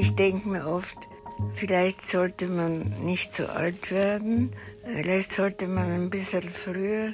[0.00, 0.96] Ich denke mir oft,
[1.52, 4.50] vielleicht sollte man nicht so alt werden,
[4.82, 7.12] vielleicht sollte man ein bisschen früher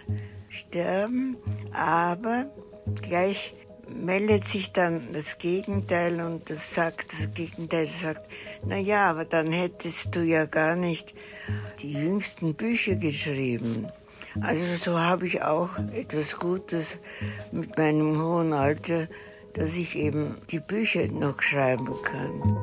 [0.49, 1.37] sterben,
[1.73, 2.47] aber
[3.03, 3.55] gleich
[3.89, 8.31] meldet sich dann das Gegenteil und das sagt, das Gegenteil sagt,
[8.65, 11.13] na ja, aber dann hättest du ja gar nicht
[11.83, 13.89] die jüngsten Bücher geschrieben.
[14.41, 17.01] Also so habe ich auch etwas Gutes
[17.51, 19.09] mit meinem hohen Alter,
[19.57, 22.57] dass ich eben die Bücher noch schreiben kann.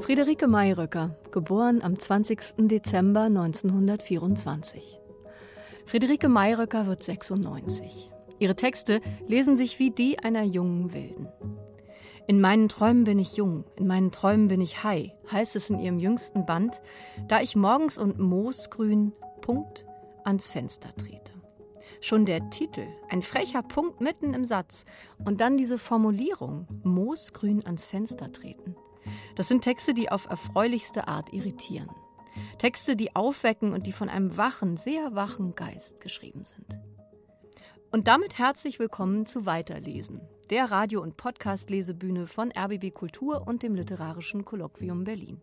[0.00, 2.68] Friederike Mayröcker, geboren am 20.
[2.68, 5.00] Dezember 1924.
[5.86, 8.10] Friederike Mayröcker wird 96.
[8.38, 11.28] Ihre Texte lesen sich wie die einer jungen Wilden.
[12.26, 15.78] In meinen Träumen bin ich jung, in meinen Träumen bin ich high, heißt es in
[15.78, 16.82] ihrem jüngsten Band,
[17.28, 19.86] da ich morgens und moosgrün Punkt
[20.24, 21.35] ans Fenster trete.
[22.06, 24.84] Schon der Titel, ein frecher Punkt mitten im Satz
[25.24, 28.76] und dann diese Formulierung, moosgrün ans Fenster treten.
[29.34, 31.90] Das sind Texte, die auf erfreulichste Art irritieren.
[32.60, 36.78] Texte, die aufwecken und die von einem wachen, sehr wachen Geist geschrieben sind.
[37.90, 43.74] Und damit herzlich willkommen zu Weiterlesen, der Radio- und Podcast-Lesebühne von RBB Kultur und dem
[43.74, 45.40] Literarischen Kolloquium Berlin.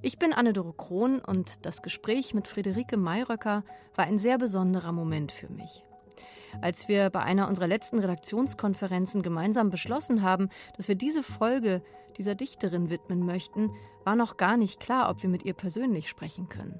[0.00, 5.32] Ich bin Anne-Dore Krohn und das Gespräch mit Friederike Mayröcker war ein sehr besonderer Moment
[5.32, 5.84] für mich.
[6.60, 11.82] Als wir bei einer unserer letzten Redaktionskonferenzen gemeinsam beschlossen haben, dass wir diese Folge
[12.18, 13.70] dieser Dichterin widmen möchten,
[14.04, 16.78] war noch gar nicht klar, ob wir mit ihr persönlich sprechen können.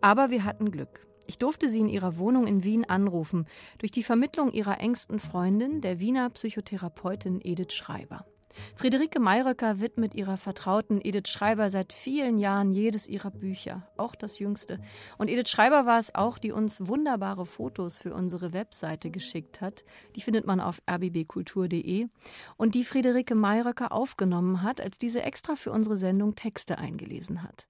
[0.00, 1.06] Aber wir hatten Glück.
[1.26, 3.46] Ich durfte sie in ihrer Wohnung in Wien anrufen,
[3.78, 8.26] durch die Vermittlung ihrer engsten Freundin, der Wiener Psychotherapeutin Edith Schreiber.
[8.76, 14.38] Friederike Mayröcker widmet ihrer Vertrauten Edith Schreiber seit vielen Jahren jedes ihrer Bücher, auch das
[14.38, 14.78] jüngste.
[15.18, 19.84] Und Edith Schreiber war es auch, die uns wunderbare Fotos für unsere Webseite geschickt hat.
[20.16, 22.06] Die findet man auf rbbkultur.de.
[22.56, 27.66] Und die Friederike Mayröcker aufgenommen hat, als diese extra für unsere Sendung Texte eingelesen hat.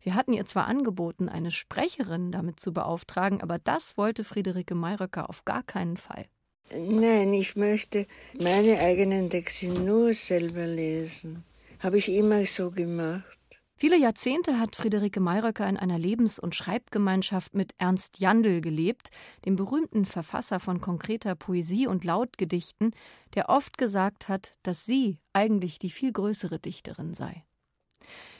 [0.00, 5.28] Wir hatten ihr zwar angeboten, eine Sprecherin damit zu beauftragen, aber das wollte Friederike Mayröcker
[5.28, 6.26] auf gar keinen Fall.
[6.74, 8.06] Nein, ich möchte
[8.38, 11.44] meine eigenen Texte nur selber lesen.
[11.78, 13.38] Habe ich immer so gemacht.
[13.78, 19.10] Viele Jahrzehnte hat Friederike Mayröcker in einer Lebens- und Schreibgemeinschaft mit Ernst Jandl gelebt,
[19.44, 22.92] dem berühmten Verfasser von konkreter Poesie und Lautgedichten,
[23.34, 27.45] der oft gesagt hat, dass sie eigentlich die viel größere Dichterin sei.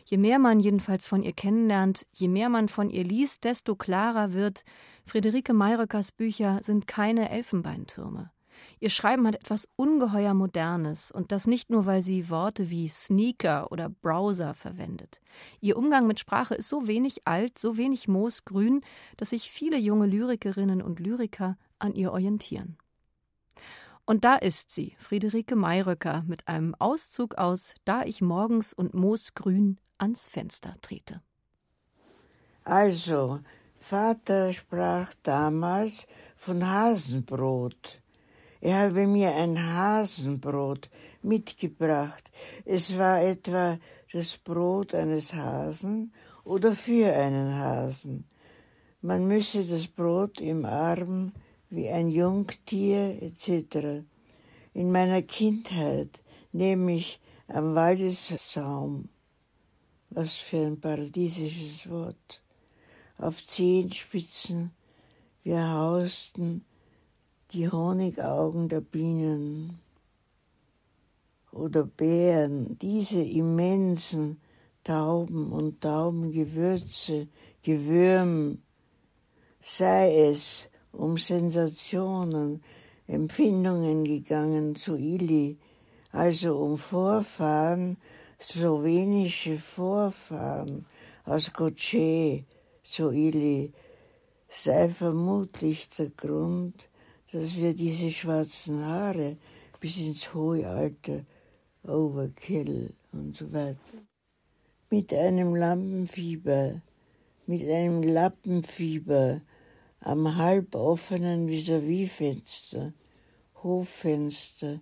[0.04, 4.32] Je mehr man jedenfalls von ihr kennenlernt, je mehr man von ihr liest, desto klarer
[4.32, 4.62] wird,
[5.04, 8.30] Friederike Mayröckers Bücher sind keine Elfenbeintürme.
[8.80, 13.70] Ihr Schreiben hat etwas ungeheuer Modernes und das nicht nur, weil sie Worte wie Sneaker
[13.72, 15.20] oder Browser verwendet.
[15.60, 18.82] Ihr Umgang mit Sprache ist so wenig alt, so wenig moosgrün,
[19.16, 22.78] dass sich viele junge Lyrikerinnen und Lyriker an ihr orientieren.
[24.06, 29.78] Und da ist sie, Friederike Mayröcker, mit einem Auszug aus Da ich morgens und moosgrün
[29.98, 31.20] ans Fenster trete.
[32.62, 33.40] Also,
[33.78, 36.06] Vater sprach damals
[36.36, 38.00] von Hasenbrot.
[38.60, 40.88] Er habe mir ein Hasenbrot
[41.22, 42.30] mitgebracht.
[42.64, 43.78] Es war etwa
[44.12, 46.12] das Brot eines Hasen
[46.44, 48.24] oder für einen Hasen.
[49.02, 51.32] Man müsse das Brot im Arm
[51.70, 54.04] wie ein Jungtier etc.
[54.74, 56.22] In meiner Kindheit
[56.52, 59.08] nehme ich am Waldessaum,
[60.10, 62.42] was für ein paradiesisches Wort,
[63.18, 64.72] auf Zehenspitzen,
[65.42, 66.64] wir hausten
[67.52, 69.78] die Honigaugen der Bienen
[71.52, 74.40] oder Bären, diese immensen
[74.84, 77.28] Tauben und Taubengewürze,
[77.62, 78.58] Gewürm,
[79.60, 82.62] sei es um Sensationen,
[83.06, 85.58] Empfindungen gegangen zu Ili,
[86.12, 87.98] also um Vorfahren,
[88.40, 90.86] slowenische Vorfahren
[91.24, 92.44] aus Koce
[92.82, 93.72] zu Ili,
[94.48, 96.88] sei vermutlich der Grund,
[97.32, 99.36] dass wir diese schwarzen Haare
[99.80, 101.24] bis ins hohe Alter,
[101.84, 103.98] Overkill und so weiter,
[104.90, 106.80] mit einem Lampenfieber,
[107.46, 109.42] mit einem Lappenfieber
[110.00, 112.92] am halboffenen Vis-à-vis-Fenster,
[113.62, 114.80] Hoffenster,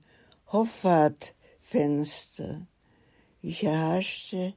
[0.52, 2.66] Hoffahrtfenster.
[3.42, 4.54] Ich erhaschte,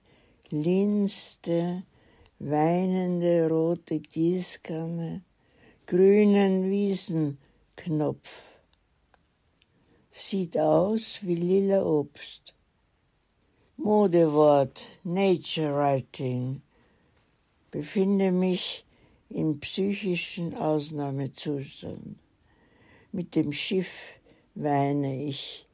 [0.49, 1.83] linste,
[2.39, 5.23] weinende rote Gießkanne,
[5.85, 8.59] grünen Wiesenknopf.
[10.11, 12.53] Sieht aus wie lila Obst.
[13.77, 16.61] Modewort, Nature Writing.
[17.69, 18.86] Befinde mich
[19.29, 22.17] in psychischen Ausnahmezustand.
[23.11, 24.19] Mit dem Schiff
[24.55, 25.67] weine ich,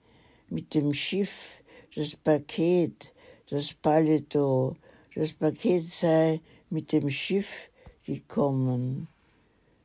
[0.50, 1.62] mit dem Schiff
[1.96, 3.14] das Paket,
[3.50, 4.78] das Paletot,
[5.16, 7.70] das Paket sei mit dem Schiff
[8.06, 9.08] gekommen.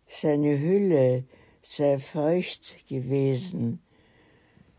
[0.07, 1.25] Seine Hülle
[1.63, 3.81] sei feucht gewesen.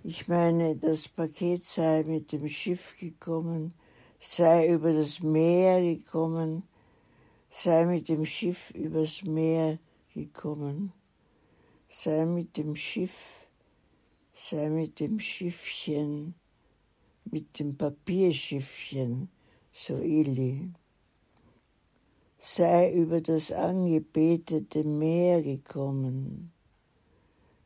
[0.04, 3.74] Ich meine, das Paket sei mit dem Schiff gekommen,
[4.20, 6.64] sei über das Meer gekommen,
[7.50, 9.80] sei mit dem Schiff übers Meer
[10.14, 10.94] gekommen,
[11.88, 13.48] sei mit dem Schiff,
[14.34, 16.36] sei mit dem Schiffchen,
[17.26, 19.30] mit dem Papierschiffchen,
[19.72, 20.72] so Ili
[22.40, 26.52] sei über das angebetete Meer gekommen.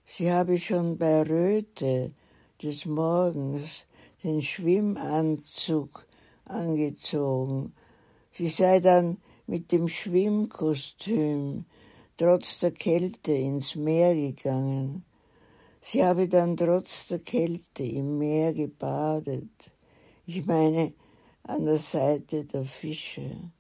[0.04, 2.12] Sie habe schon bei Röte
[2.62, 3.86] des Morgens
[4.24, 6.06] den Schwimmanzug
[6.46, 7.74] angezogen.
[8.32, 11.66] Sie sei dann mit dem Schwimmkostüm
[12.18, 15.04] trotz der Kälte ins Meer gegangen.
[15.81, 19.72] Sie habe dann trotz der Kälte im Meer gebadet.
[20.25, 20.94] Ich meine
[21.44, 23.51] an der Seite der Fische.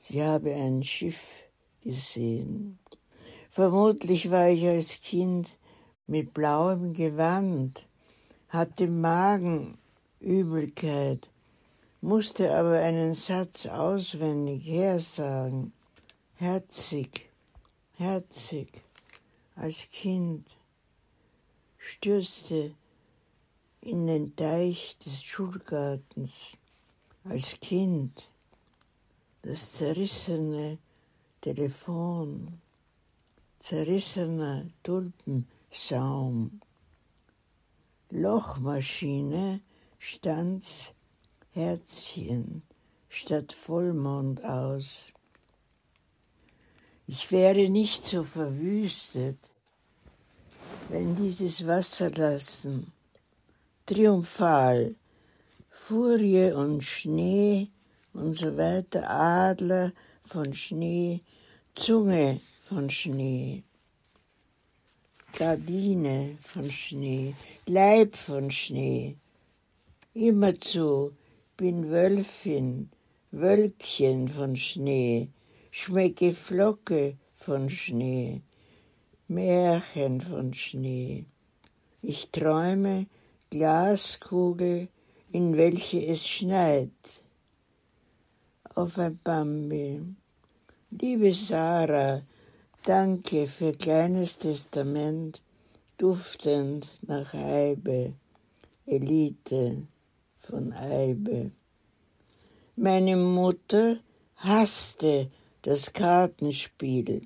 [0.00, 1.44] Sie habe ein Schiff
[1.82, 2.78] gesehen.
[3.50, 5.56] Vermutlich war ich als Kind
[6.06, 7.88] mit blauem Gewand,
[8.48, 11.30] hatte Magenübelkeit,
[12.00, 15.72] musste aber einen Satz auswendig hersagen.
[16.34, 17.30] Herzig,
[17.96, 18.82] herzig,
[19.56, 20.56] als Kind,
[21.78, 22.74] stürzte
[23.80, 26.56] in den Teich des Schulgartens,
[27.24, 28.30] als Kind
[29.42, 30.78] das zerrissene
[31.40, 32.60] Telefon,
[33.58, 36.60] zerrissener Tulpensaum,
[38.10, 39.60] Lochmaschine
[39.98, 40.94] stand's
[41.52, 42.62] Herzchen
[43.08, 45.12] statt Vollmond aus.
[47.06, 49.38] Ich wäre nicht so verwüstet,
[50.90, 52.92] wenn dieses Wasserlassen
[53.86, 54.94] triumphal
[55.70, 57.68] Furie und Schnee
[58.12, 59.92] und so weiter, Adler
[60.24, 61.22] von Schnee,
[61.72, 63.62] Zunge von Schnee,
[65.32, 67.34] Gardine von Schnee,
[67.64, 69.16] Leib von Schnee.
[70.12, 71.12] Immerzu
[71.58, 72.88] bin Wölfin,
[73.32, 75.28] Wölkchen von Schnee,
[75.72, 78.42] schmecke Flocke von Schnee,
[79.26, 81.24] Märchen von Schnee.
[82.00, 83.06] Ich träume
[83.50, 84.86] Glaskugel,
[85.32, 87.24] in welche es schneit
[88.76, 90.00] auf ein Bambi.
[90.92, 92.22] Liebe Sarah,
[92.84, 95.42] danke für kleines Testament,
[95.96, 98.12] duftend nach Eibe,
[98.86, 99.88] Elite
[100.48, 101.52] von Eibe.
[102.76, 103.98] Meine Mutter
[104.36, 105.30] hasste
[105.62, 107.22] das Kartenspiel.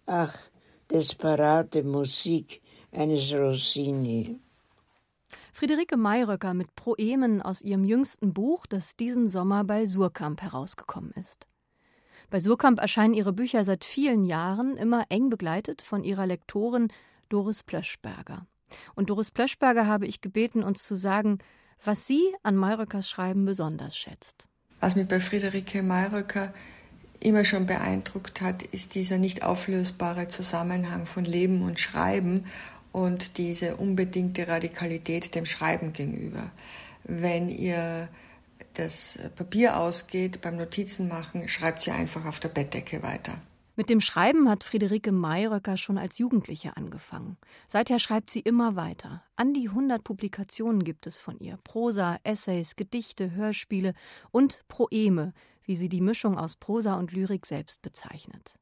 [0.05, 0.37] Ach,
[0.91, 4.41] desperate Musik eines Rossini.
[5.53, 11.47] Friederike Mayröcker mit Proemen aus ihrem jüngsten Buch, das diesen Sommer bei Surkamp herausgekommen ist.
[12.29, 16.89] Bei Surkamp erscheinen ihre Bücher seit vielen Jahren, immer eng begleitet von ihrer Lektorin
[17.29, 18.47] Doris Plöschberger.
[18.95, 21.39] Und Doris Plöschberger habe ich gebeten, uns zu sagen,
[21.83, 24.47] was sie an Mayröckers Schreiben besonders schätzt.
[24.79, 26.53] Was mich bei Friederike Mayröcker
[27.19, 32.45] immer schon beeindruckt hat, ist dieser nicht auflösbare Zusammenhang von Leben und Schreiben
[32.91, 36.51] und diese unbedingte Radikalität dem Schreiben gegenüber.
[37.03, 38.09] Wenn ihr
[38.79, 43.39] das Papier ausgeht beim Notizenmachen, schreibt sie einfach auf der Bettdecke weiter.
[43.77, 47.37] Mit dem Schreiben hat Friederike Mayröcker schon als Jugendliche angefangen.
[47.67, 49.23] Seither schreibt sie immer weiter.
[49.35, 51.59] An die 100 Publikationen gibt es von ihr.
[51.63, 53.93] Prosa, Essays, Gedichte, Hörspiele
[54.31, 58.57] und Proeme, wie sie die Mischung aus Prosa und Lyrik selbst bezeichnet.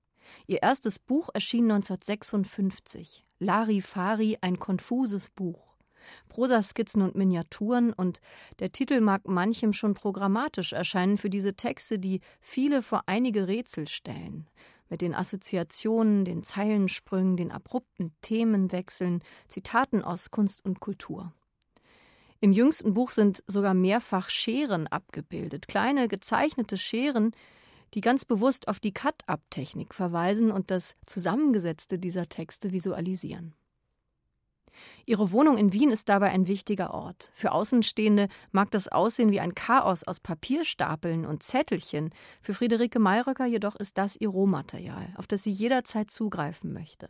[0.48, 3.24] Ihr erstes Buch erschien 1956.
[3.38, 5.73] Larifari, ein konfuses Buch.
[6.30, 8.20] Prosaskizzen und Miniaturen und
[8.60, 13.88] der Titel mag manchem schon programmatisch erscheinen für diese Texte, die viele vor einige Rätsel
[13.88, 14.48] stellen.
[14.90, 21.34] Mit den Assoziationen, den Zeilensprüngen, den abrupten Themenwechseln, Zitaten aus Kunst und Kultur.
[22.44, 27.32] Im jüngsten Buch sind sogar mehrfach Scheren abgebildet, kleine gezeichnete Scheren,
[27.94, 33.56] die ganz bewusst auf die Cut-Up-Technik verweisen und das Zusammengesetzte dieser Texte visualisieren.
[35.06, 37.32] Ihre Wohnung in Wien ist dabei ein wichtiger Ort.
[37.34, 42.12] Für Außenstehende mag das aussehen wie ein Chaos aus Papierstapeln und Zettelchen.
[42.42, 47.10] Für Friederike Mayröcker jedoch ist das ihr Rohmaterial, auf das sie jederzeit zugreifen möchte.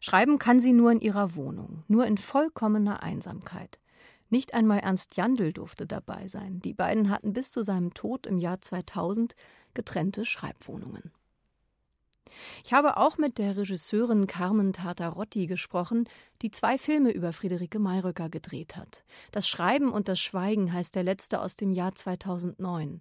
[0.00, 3.78] Schreiben kann sie nur in ihrer Wohnung, nur in vollkommener Einsamkeit.
[4.28, 6.60] Nicht einmal Ernst Jandl durfte dabei sein.
[6.60, 9.34] Die beiden hatten bis zu seinem Tod im Jahr 2000
[9.74, 11.12] getrennte Schreibwohnungen.
[12.64, 16.08] Ich habe auch mit der Regisseurin Carmen Tartarotti gesprochen,
[16.42, 19.04] die zwei Filme über Friederike Mayröcker gedreht hat.
[19.32, 23.00] Das Schreiben und das Schweigen heißt der letzte aus dem Jahr 2009.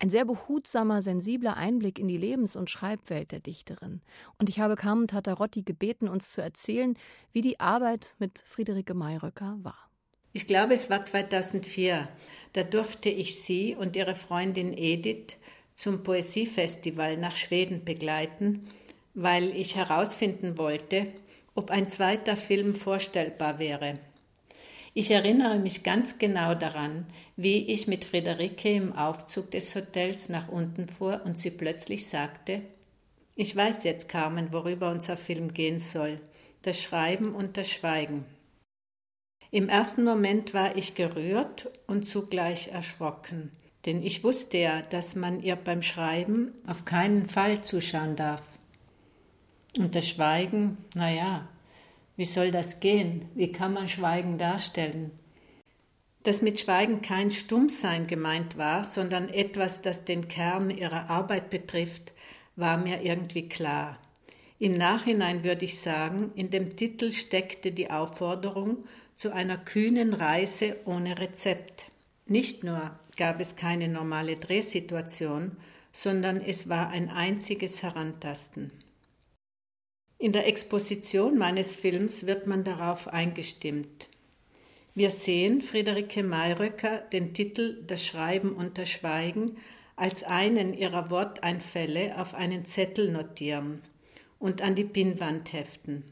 [0.00, 4.00] Ein sehr behutsamer, sensibler Einblick in die Lebens- und Schreibwelt der Dichterin.
[4.38, 6.96] Und ich habe Carmen Tartarotti gebeten, uns zu erzählen,
[7.32, 9.88] wie die Arbeit mit Friederike Mayröcker war.
[10.32, 12.08] Ich glaube, es war 2004.
[12.52, 15.36] Da durfte ich sie und ihre Freundin Edith
[15.78, 18.68] zum Poesiefestival nach Schweden begleiten,
[19.14, 21.06] weil ich herausfinden wollte,
[21.54, 24.00] ob ein zweiter Film vorstellbar wäre.
[24.92, 27.06] Ich erinnere mich ganz genau daran,
[27.36, 32.62] wie ich mit Friederike im Aufzug des Hotels nach unten fuhr und sie plötzlich sagte,
[33.36, 36.20] ich weiß jetzt, Carmen, worüber unser Film gehen soll,
[36.62, 38.24] das Schreiben und das Schweigen.
[39.52, 43.52] Im ersten Moment war ich gerührt und zugleich erschrocken.
[43.88, 48.42] Denn ich wusste ja, dass man ihr beim Schreiben auf keinen Fall zuschauen darf.
[49.78, 51.48] Und das Schweigen, na ja,
[52.16, 53.30] wie soll das gehen?
[53.34, 55.12] Wie kann man Schweigen darstellen?
[56.22, 62.12] Dass mit Schweigen kein Stummsein gemeint war, sondern etwas, das den Kern ihrer Arbeit betrifft,
[62.56, 63.98] war mir irgendwie klar.
[64.58, 70.76] Im Nachhinein würde ich sagen, in dem Titel steckte die Aufforderung zu einer kühnen Reise
[70.84, 71.90] ohne Rezept.
[72.28, 75.56] Nicht nur gab es keine normale Drehsituation,
[75.92, 78.70] sondern es war ein einziges Herantasten.
[80.18, 84.08] In der Exposition meines Films wird man darauf eingestimmt.
[84.94, 89.56] Wir sehen Friederike Mayröcker den Titel Das Schreiben das Schweigen
[89.96, 93.80] als einen ihrer Worteinfälle auf einen Zettel notieren
[94.38, 96.04] und an die Pinnwand heften.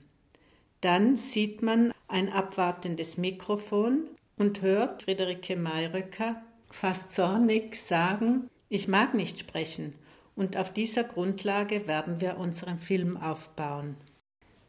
[0.80, 9.14] Dann sieht man ein abwartendes Mikrofon und hört Friederike Mayröcker fast zornig sagen, ich mag
[9.14, 9.94] nicht sprechen,
[10.34, 13.96] und auf dieser Grundlage werden wir unseren Film aufbauen.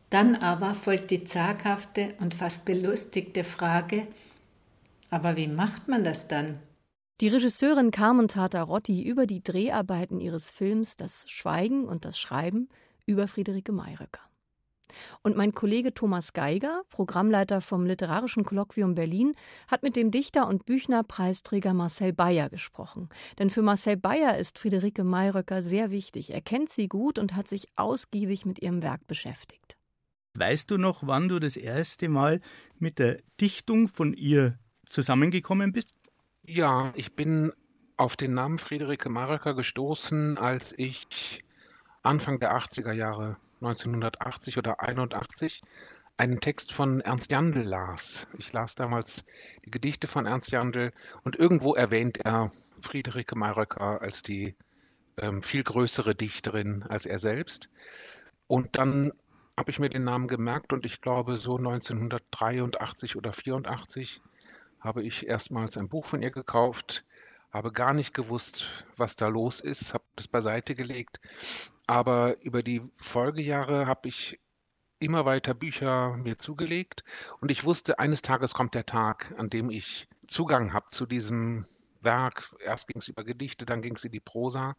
[0.09, 4.07] Dann aber folgt die zaghafte und fast belustigte Frage,
[5.09, 6.59] aber wie macht man das dann?
[7.19, 12.69] Die Regisseurin Carmen Tartarotti über die Dreharbeiten ihres Films Das Schweigen und das Schreiben
[13.05, 14.26] über Friederike Mayröcker.
[15.23, 19.33] Und mein Kollege Thomas Geiger, Programmleiter vom Literarischen Kolloquium Berlin,
[19.67, 23.09] hat mit dem Dichter und Büchnerpreisträger Marcel Bayer gesprochen.
[23.39, 26.33] Denn für Marcel Bayer ist Friederike Mayröcker sehr wichtig.
[26.33, 29.77] Er kennt sie gut und hat sich ausgiebig mit ihrem Werk beschäftigt.
[30.35, 32.41] Weißt du noch, wann du das erste Mal
[32.77, 35.95] mit der Dichtung von ihr zusammengekommen bist?
[36.43, 37.51] Ja, ich bin
[37.97, 41.43] auf den Namen Friederike Mayröcker gestoßen, als ich
[42.03, 45.61] Anfang der 80er Jahre 1980 oder 81
[46.17, 48.27] einen Text von Ernst Jandl las.
[48.37, 49.23] Ich las damals
[49.65, 50.91] die Gedichte von Ernst Jandl
[51.23, 54.55] und irgendwo erwähnt er Friederike Mayröcker als die
[55.17, 57.69] ähm, viel größere Dichterin als er selbst.
[58.47, 59.11] Und dann
[59.57, 64.21] habe ich mir den Namen gemerkt und ich glaube so 1983 oder 84
[64.79, 67.03] habe ich erstmals ein Buch von ihr gekauft,
[67.57, 71.19] habe gar nicht gewusst, was da los ist, habe das beiseite gelegt.
[71.87, 74.39] Aber über die Folgejahre habe ich
[74.99, 77.03] immer weiter Bücher mir zugelegt.
[77.41, 81.65] Und ich wusste, eines Tages kommt der Tag, an dem ich Zugang habe zu diesem
[82.01, 82.51] Werk.
[82.63, 84.75] Erst ging es über Gedichte, dann ging es in die Prosa.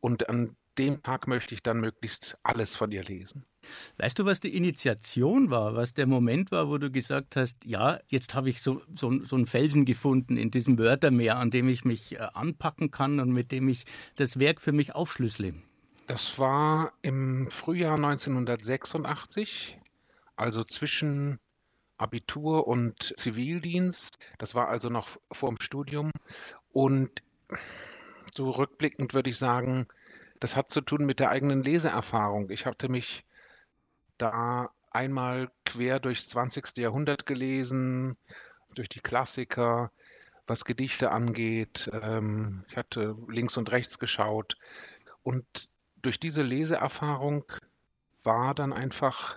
[0.00, 3.44] Und an dem Tag möchte ich dann möglichst alles von ihr lesen.
[3.98, 7.98] Weißt du, was die Initiation war, was der Moment war, wo du gesagt hast, ja,
[8.08, 11.84] jetzt habe ich so, so, so einen Felsen gefunden in diesem Wörtermeer, an dem ich
[11.84, 13.84] mich äh, anpacken kann und mit dem ich
[14.16, 15.54] das Werk für mich aufschlüssele?
[16.06, 19.78] Das war im Frühjahr 1986,
[20.36, 21.38] also zwischen
[21.98, 24.18] Abitur und Zivildienst.
[24.38, 26.10] Das war also noch vor dem Studium.
[26.72, 27.10] Und
[28.34, 29.86] so rückblickend würde ich sagen,
[30.40, 32.50] das hat zu tun mit der eigenen Leseerfahrung.
[32.50, 33.24] Ich hatte mich
[34.18, 36.78] da einmal quer durchs 20.
[36.78, 38.16] Jahrhundert gelesen,
[38.74, 39.92] durch die Klassiker,
[40.46, 41.90] was Gedichte angeht.
[41.92, 44.56] Ähm, ich hatte links und rechts geschaut.
[45.22, 45.44] Und
[46.02, 47.44] durch diese Leseerfahrung
[48.22, 49.36] war dann einfach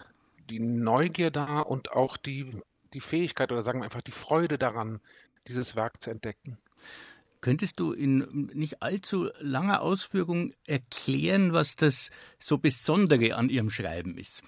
[0.49, 2.61] die Neugier da und auch die,
[2.93, 5.01] die Fähigkeit oder sagen wir einfach die Freude daran,
[5.47, 6.57] dieses Werk zu entdecken.
[7.43, 12.09] Könntest du in nicht allzu langer Ausführung erklären, was das
[12.39, 14.43] so Besondere an ihrem Schreiben ist?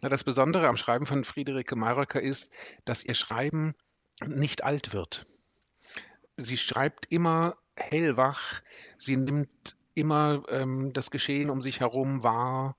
[0.00, 2.52] Na, das Besondere am Schreiben von Friederike Mayröcker ist,
[2.84, 3.74] dass ihr Schreiben
[4.24, 5.26] nicht alt wird.
[6.36, 8.62] Sie schreibt immer hellwach,
[8.96, 12.76] sie nimmt immer ähm, das Geschehen um sich herum wahr,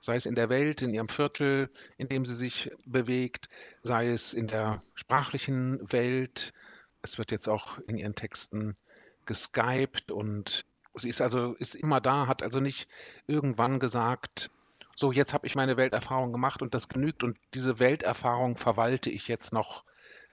[0.00, 1.68] sei es in der Welt, in ihrem Viertel,
[1.98, 3.50] in dem sie sich bewegt,
[3.82, 6.54] sei es in der sprachlichen Welt.
[7.02, 8.78] Es wird jetzt auch in ihren Texten
[9.26, 10.64] geskypt und
[10.94, 12.88] sie ist also ist immer da, hat also nicht
[13.26, 14.50] irgendwann gesagt,
[14.96, 19.28] so jetzt habe ich meine Welterfahrung gemacht und das genügt und diese Welterfahrung verwalte ich
[19.28, 19.84] jetzt noch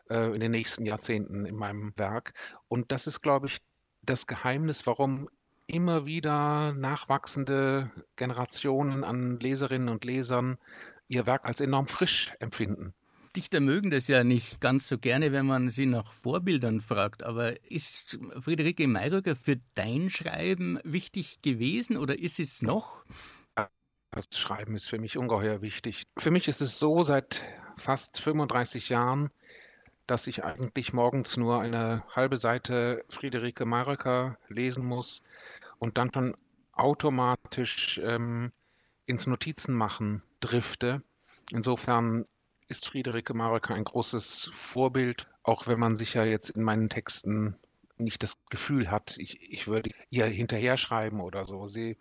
[0.10, 2.34] äh, in den nächsten Jahrzehnten in meinem Werk.
[2.68, 3.60] Und das ist, glaube ich,
[4.04, 5.30] das Geheimnis, warum
[5.68, 10.58] immer wieder nachwachsende Generationen an Leserinnen und Lesern
[11.08, 12.94] ihr Werk als enorm frisch empfinden.
[13.36, 17.24] Dichter mögen das ja nicht ganz so gerne, wenn man sie nach Vorbildern fragt.
[17.24, 23.06] Aber ist Friederike Mayröcker für dein Schreiben wichtig gewesen oder ist es noch?
[24.12, 26.04] Das Schreiben ist für mich ungeheuer wichtig.
[26.18, 27.46] Für mich ist es so seit
[27.78, 29.30] fast 35 Jahren,
[30.06, 35.22] dass ich eigentlich morgens nur eine halbe Seite Friederike Mayröcker lesen muss
[35.80, 36.36] und dann schon
[36.74, 38.52] automatisch ähm,
[39.06, 41.02] ins Notizenmachen drifte.
[41.52, 42.26] Insofern
[42.72, 47.58] ist Friederike Mayröcker ein großes Vorbild, auch wenn man sich ja jetzt in meinen Texten
[47.98, 51.68] nicht das Gefühl hat, ich, ich würde ihr hinterher schreiben oder so.
[51.68, 51.98] Sie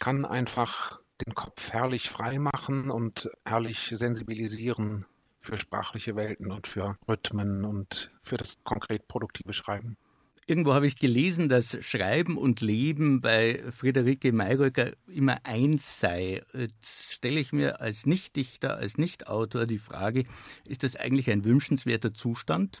[0.00, 5.06] kann einfach den Kopf herrlich frei machen und herrlich sensibilisieren
[5.38, 9.96] für sprachliche Welten und für Rhythmen und für das konkret produktive Schreiben.
[10.46, 16.42] Irgendwo habe ich gelesen, dass Schreiben und Leben bei Friederike Mayröcker immer eins sei.
[16.52, 20.24] Jetzt stelle ich mir als Nichtdichter, als Nichtautor die Frage,
[20.68, 22.80] ist das eigentlich ein wünschenswerter Zustand?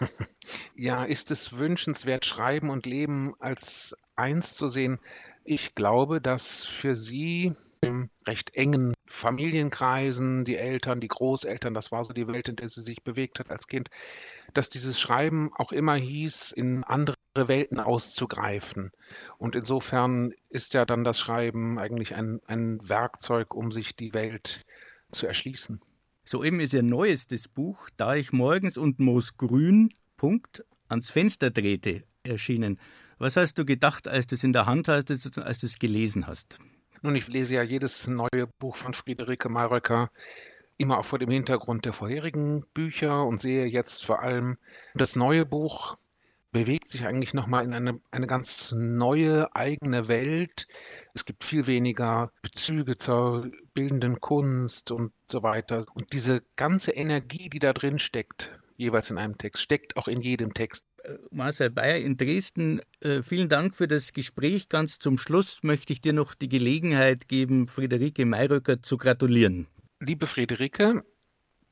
[0.74, 4.98] Ja, ist es wünschenswert, Schreiben und Leben als eins zu sehen?
[5.44, 12.04] Ich glaube, dass für Sie im recht engen Familienkreisen, die Eltern, die Großeltern, das war
[12.04, 13.88] so die Welt, in der sie sich bewegt hat als Kind,
[14.54, 18.90] dass dieses Schreiben auch immer hieß, in andere Welten auszugreifen.
[19.38, 24.64] Und insofern ist ja dann das Schreiben eigentlich ein, ein Werkzeug, um sich die Welt
[25.12, 25.80] zu erschließen.
[26.24, 32.02] Soeben ist ihr neuestes Buch, Da ich morgens und Moos grün, Punkt, ans Fenster drehte,
[32.24, 32.80] erschienen.
[33.18, 35.22] Was hast du gedacht, als du es in der Hand hast, als
[35.60, 36.58] du es gelesen hast?
[37.02, 40.10] Nun, ich lese ja jedes neue Buch von Friederike Mayröcker
[40.78, 44.58] immer auch vor dem Hintergrund der vorherigen Bücher und sehe jetzt vor allem
[44.94, 45.96] das neue Buch
[46.56, 50.66] bewegt sich eigentlich nochmal in eine, eine ganz neue eigene Welt.
[51.12, 55.84] Es gibt viel weniger Bezüge zur bildenden Kunst und so weiter.
[55.92, 60.22] Und diese ganze Energie, die da drin steckt, jeweils in einem Text, steckt auch in
[60.22, 60.86] jedem Text.
[61.30, 64.68] Marcel Bayer in Dresden, äh, vielen Dank für das Gespräch.
[64.68, 69.66] Ganz zum Schluss möchte ich dir noch die Gelegenheit geben, Friederike Mayröcker zu gratulieren.
[70.00, 71.04] Liebe Friederike,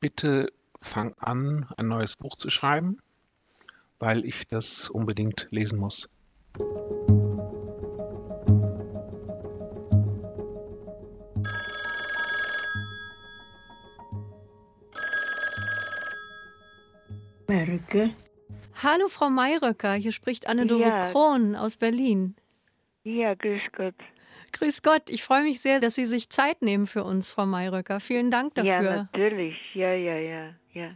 [0.01, 2.99] bitte fang an, ein neues Buch zu schreiben,
[3.99, 6.09] weil ich das unbedingt lesen muss.
[17.47, 18.15] Merke.
[18.85, 21.11] Hallo Frau Mayröcker, hier spricht Anne-Dore ja.
[21.11, 22.37] Krohn aus Berlin.
[23.05, 23.95] Ja, grüß Gott.
[24.53, 27.99] Grüß Gott, ich freue mich sehr, dass Sie sich Zeit nehmen für uns, Frau Mayröcker.
[28.01, 28.73] Vielen Dank dafür.
[28.73, 29.57] Ja, natürlich.
[29.75, 30.91] Ja, ja, ja, ja.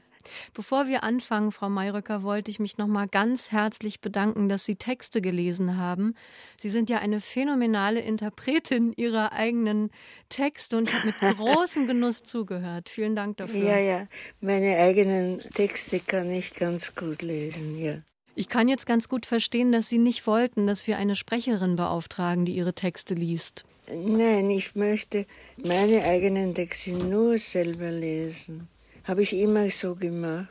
[0.54, 4.76] Bevor wir anfangen, Frau Mayröcker, wollte ich mich noch mal ganz herzlich bedanken, dass Sie
[4.76, 6.14] Texte gelesen haben.
[6.60, 9.90] Sie sind ja eine phänomenale Interpretin Ihrer eigenen
[10.28, 12.88] Texte und ich habe mit großem Genuss zugehört.
[12.88, 13.62] Vielen Dank dafür.
[13.62, 14.06] Ja, ja,
[14.40, 17.98] meine eigenen Texte kann ich ganz gut lesen, ja.
[18.34, 22.44] Ich kann jetzt ganz gut verstehen, dass Sie nicht wollten, dass wir eine Sprecherin beauftragen,
[22.44, 23.64] die Ihre Texte liest.
[23.92, 28.68] Nein, ich möchte meine eigenen Texte nur selber lesen.
[29.08, 30.48] Habe ich immer so gemacht.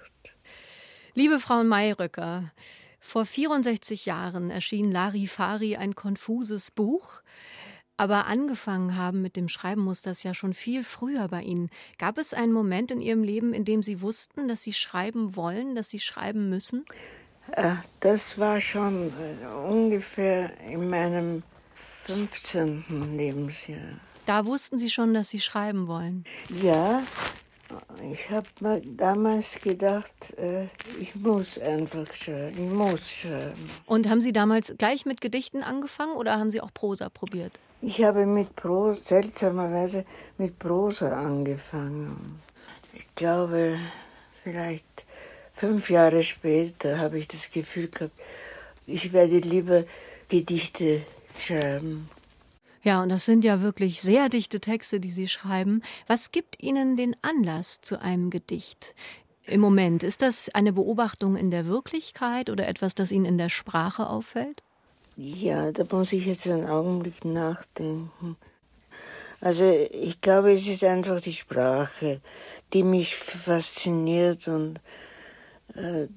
[1.13, 2.51] Liebe Frau Mayröcker,
[2.99, 7.21] vor 64 Jahren erschien Larifari ein konfuses Buch.
[7.97, 11.69] Aber angefangen haben mit dem Schreiben muss das ja schon viel früher bei Ihnen.
[11.99, 15.75] Gab es einen Moment in Ihrem Leben, in dem Sie wussten, dass Sie schreiben wollen,
[15.75, 16.83] dass Sie schreiben müssen?
[17.51, 21.43] Äh, das war schon äh, ungefähr in meinem
[22.05, 23.15] 15.
[23.17, 23.99] Lebensjahr.
[24.25, 26.25] Da wussten Sie schon, dass Sie schreiben wollen?
[26.61, 27.03] Ja,
[28.12, 30.65] ich habe mir damals gedacht, äh,
[30.99, 33.69] ich muss einfach schreiben, ich muss schreiben.
[33.86, 37.53] Und haben Sie damals gleich mit Gedichten angefangen oder haben Sie auch Prosa probiert?
[37.82, 40.06] Ich habe mit Prosa, seltsamerweise
[40.38, 42.39] mit Prosa angefangen.
[42.93, 43.77] Ich glaube,
[44.43, 45.06] vielleicht
[45.53, 48.13] fünf Jahre später habe ich das Gefühl gehabt,
[48.86, 49.84] ich werde lieber
[50.30, 51.01] Gedichte
[51.38, 52.10] schreiben.
[52.88, 55.82] Ja, und das sind ja wirklich sehr dichte Texte, die Sie schreiben.
[56.08, 58.95] Was gibt Ihnen den Anlass zu einem Gedicht?
[59.45, 63.50] Im Moment, ist das eine Beobachtung in der Wirklichkeit oder etwas, das Ihnen in der
[63.50, 64.63] Sprache auffällt?
[65.17, 68.38] Ja, da muss ich jetzt einen Augenblick nachdenken.
[69.41, 72.21] Also ich glaube, es ist einfach die Sprache,
[72.71, 74.80] die mich fasziniert und
[75.76, 76.08] äh,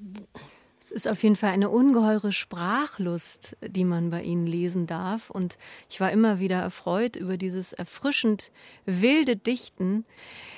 [0.90, 5.30] Es ist auf jeden Fall eine ungeheure Sprachlust, die man bei Ihnen lesen darf.
[5.30, 5.56] Und
[5.88, 8.50] ich war immer wieder erfreut über dieses erfrischend
[8.86, 10.04] wilde Dichten.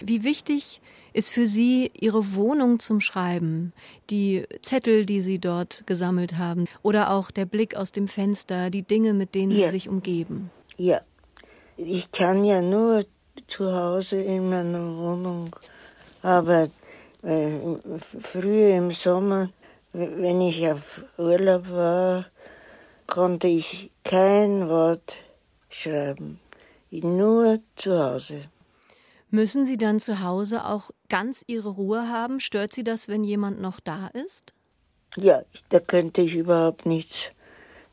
[0.00, 0.80] Wie wichtig
[1.12, 3.74] ist für Sie Ihre Wohnung zum Schreiben,
[4.08, 8.84] die Zettel, die Sie dort gesammelt haben oder auch der Blick aus dem Fenster, die
[8.84, 9.66] Dinge, mit denen ja.
[9.66, 10.50] Sie sich umgeben?
[10.78, 11.02] Ja,
[11.76, 13.04] ich kann ja nur
[13.48, 15.50] zu Hause in meiner Wohnung
[16.22, 16.72] arbeiten.
[18.22, 19.50] Früher im Sommer
[19.92, 22.26] wenn ich auf Urlaub war,
[23.06, 25.16] konnte ich kein Wort
[25.68, 26.40] schreiben.
[26.90, 28.44] Nur zu Hause.
[29.30, 32.38] Müssen Sie dann zu Hause auch ganz Ihre Ruhe haben?
[32.38, 34.52] Stört Sie das, wenn jemand noch da ist?
[35.16, 37.30] Ja, da könnte ich überhaupt nichts,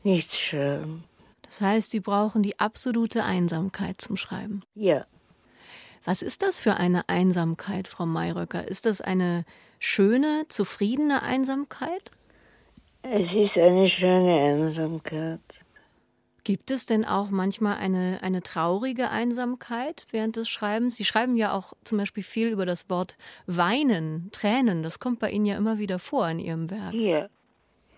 [0.02, 1.04] nichts schreiben.
[1.42, 4.62] Das heißt, Sie brauchen die absolute Einsamkeit zum Schreiben?
[4.74, 5.06] Ja.
[6.04, 8.66] Was ist das für eine Einsamkeit, Frau Mayröcker?
[8.66, 9.44] Ist das eine
[9.78, 12.10] schöne, zufriedene Einsamkeit?
[13.02, 15.40] Es ist eine schöne Einsamkeit.
[16.42, 20.96] Gibt es denn auch manchmal eine, eine traurige Einsamkeit während des Schreibens?
[20.96, 24.82] Sie schreiben ja auch zum Beispiel viel über das Wort Weinen, Tränen.
[24.82, 26.94] Das kommt bei Ihnen ja immer wieder vor in Ihrem Werk.
[26.94, 27.28] Ja.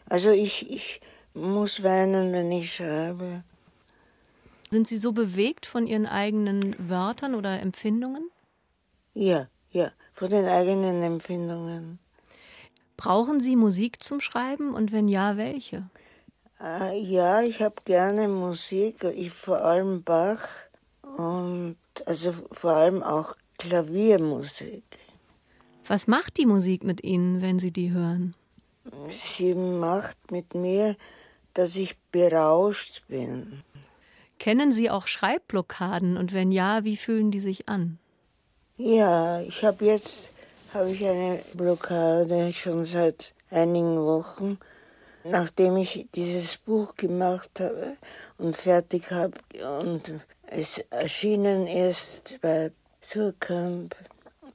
[0.08, 1.00] Also ich, ich
[1.34, 3.44] muss weinen, wenn ich schreibe.
[4.72, 8.30] Sind Sie so bewegt von Ihren eigenen Wörtern oder Empfindungen?
[9.12, 11.98] Ja, ja, von den eigenen Empfindungen.
[12.96, 15.90] Brauchen Sie Musik zum Schreiben und wenn ja, welche?
[16.58, 20.48] Äh, ja, ich habe gerne Musik, ich vor allem Bach
[21.02, 24.84] und also vor allem auch Klaviermusik.
[25.86, 28.34] Was macht die Musik mit Ihnen, wenn Sie die hören?
[29.36, 30.96] Sie macht mit mir,
[31.52, 33.62] dass ich berauscht bin.
[34.42, 36.16] Kennen Sie auch Schreibblockaden?
[36.16, 38.00] Und wenn ja, wie fühlen die sich an?
[38.76, 40.32] Ja, ich habe jetzt
[40.74, 44.58] habe ich eine Blockade schon seit einigen Wochen,
[45.22, 47.96] nachdem ich dieses Buch gemacht habe
[48.36, 49.38] und fertig habe
[49.80, 50.10] und
[50.48, 53.94] es erschienen ist bei Surkamp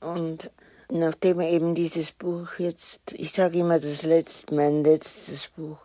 [0.02, 0.52] und
[0.89, 5.78] nachdem eben dieses Buch jetzt, ich sage immer das letzte, mein letztes Buch,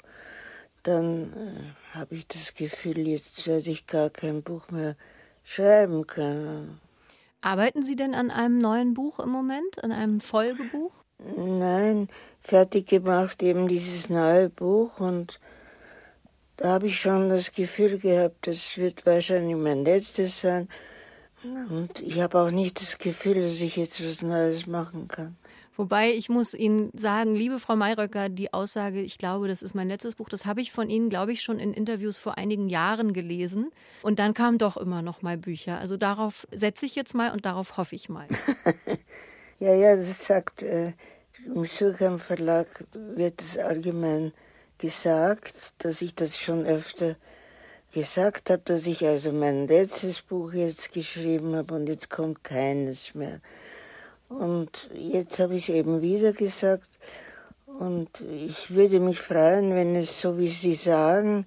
[0.83, 4.97] dann äh, habe ich das Gefühl, jetzt werde ich gar kein Buch mehr
[5.45, 6.81] schreiben können.
[7.41, 10.93] Arbeiten Sie denn an einem neuen Buch im Moment, an einem Folgebuch?
[11.37, 12.09] Nein,
[12.41, 15.39] fertig gemacht eben dieses neue Buch und
[16.57, 20.69] da habe ich schon das Gefühl gehabt, das wird wahrscheinlich mein letztes sein.
[21.43, 25.37] Und ich habe auch nicht das Gefühl, dass ich jetzt was Neues machen kann.
[25.77, 29.89] Wobei ich muss Ihnen sagen, liebe Frau Mayröcker, die Aussage, ich glaube, das ist mein
[29.89, 33.15] letztes Buch, das habe ich von Ihnen, glaube ich, schon in Interviews vor einigen Jahren
[33.15, 33.71] gelesen.
[34.03, 35.79] Und dann kamen doch immer noch mal Bücher.
[35.79, 38.27] Also darauf setze ich jetzt mal und darauf hoffe ich mal.
[39.61, 40.93] ja, ja, das sagt, äh,
[41.47, 44.33] im Surkamp Verlag wird es allgemein
[44.77, 47.17] gesagt, dass ich das schon öfter
[47.93, 53.15] gesagt habe, dass ich also mein letztes Buch jetzt geschrieben habe und jetzt kommt keines
[53.15, 53.41] mehr.
[54.39, 56.89] Und jetzt habe ich es eben wieder gesagt.
[57.67, 61.47] Und ich würde mich freuen, wenn es, so wie Sie sagen,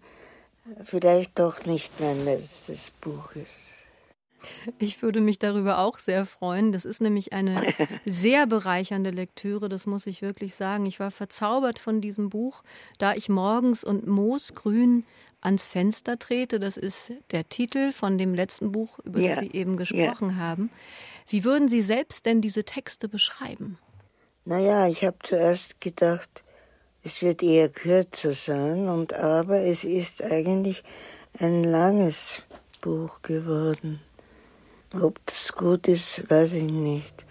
[0.84, 3.66] vielleicht doch nicht mein letztes Buch ist.
[4.80, 6.72] Ich würde mich darüber auch sehr freuen.
[6.72, 7.74] Das ist nämlich eine
[8.06, 10.86] sehr bereichernde Lektüre, das muss ich wirklich sagen.
[10.86, 12.64] Ich war verzaubert von diesem Buch,
[12.98, 15.04] da ich morgens und moosgrün
[15.46, 16.60] ans Fenster trete.
[16.60, 19.30] Das ist der Titel von dem letzten Buch, über ja.
[19.30, 20.36] das Sie eben gesprochen ja.
[20.36, 20.70] haben.
[21.28, 23.78] Wie würden Sie selbst denn diese Texte beschreiben?
[24.44, 26.44] Naja, ich habe zuerst gedacht,
[27.04, 30.84] es wird eher kürzer sein, und aber es ist eigentlich
[31.40, 32.42] ein langes
[32.82, 34.02] Buch geworden.
[35.02, 37.26] Ob das gut ist, weiß ich nicht,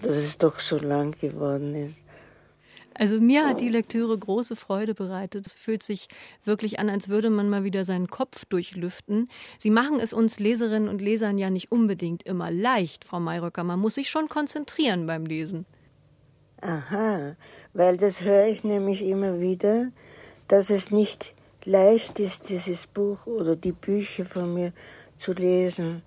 [0.00, 2.03] dass es doch so lang geworden ist.
[2.96, 5.46] Also mir hat die Lektüre große Freude bereitet.
[5.46, 6.08] Es fühlt sich
[6.44, 9.28] wirklich an, als würde man mal wieder seinen Kopf durchlüften.
[9.58, 13.64] Sie machen es uns Leserinnen und Lesern ja nicht unbedingt immer leicht, Frau Mayröcker.
[13.64, 15.66] Man muss sich schon konzentrieren beim Lesen.
[16.60, 17.36] Aha,
[17.72, 19.88] weil das höre ich nämlich immer wieder,
[20.48, 24.72] dass es nicht leicht ist, dieses Buch oder die Bücher von mir
[25.18, 26.02] zu lesen.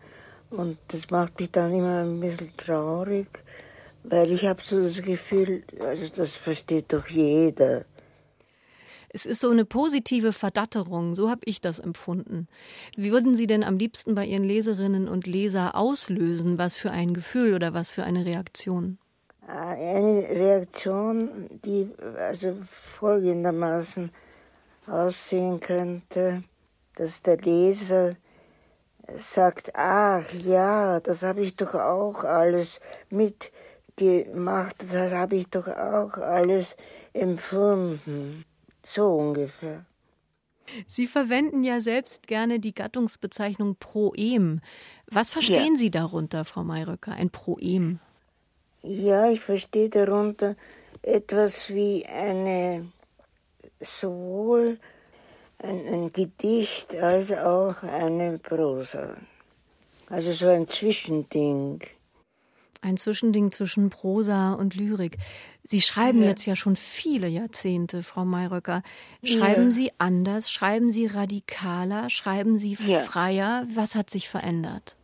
[0.50, 3.28] Und das macht mich dann immer ein bisschen traurig
[4.09, 7.85] weil ich habe so das Gefühl, also das versteht doch jeder.
[9.09, 12.47] Es ist so eine positive Verdatterung, so habe ich das empfunden.
[12.95, 16.57] Wie würden Sie denn am liebsten bei Ihren Leserinnen und Leser auslösen?
[16.57, 18.97] Was für ein Gefühl oder was für eine Reaktion?
[19.47, 24.11] Eine Reaktion, die also folgendermaßen
[24.87, 26.43] aussehen könnte,
[26.95, 28.15] dass der Leser
[29.17, 33.51] sagt, ach ja, das habe ich doch auch alles mit
[33.97, 36.75] gemacht, das habe ich doch auch alles
[37.13, 38.45] empfunden.
[38.86, 39.86] So ungefähr.
[40.88, 44.62] Sie verwenden ja selbst gerne die Gattungsbezeichnung Proem.
[45.10, 45.79] Was verstehen ja.
[45.79, 47.99] Sie darunter, Frau Mayröcker, ein Proem?
[48.83, 50.55] Ja, ich verstehe darunter
[51.01, 52.91] etwas wie eine
[53.79, 54.79] sowohl
[55.60, 59.17] ein, ein Gedicht als auch eine Prosa.
[60.10, 61.81] Also so ein Zwischending.
[62.81, 65.17] Ein Zwischending zwischen Prosa und Lyrik.
[65.63, 66.29] Sie schreiben ja.
[66.29, 68.83] jetzt ja schon viele Jahrzehnte, Frau Mayröcker.
[69.23, 69.71] Schreiben ja.
[69.71, 70.51] Sie anders?
[70.51, 72.09] Schreiben Sie radikaler?
[72.09, 72.99] Schreiben Sie ja.
[72.99, 73.65] freier?
[73.73, 74.95] Was hat sich verändert?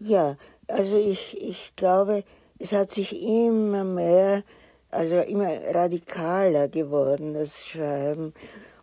[0.00, 2.24] Ja, also ich, ich glaube,
[2.58, 4.42] es hat sich immer mehr,
[4.90, 8.34] also immer radikaler geworden, das Schreiben.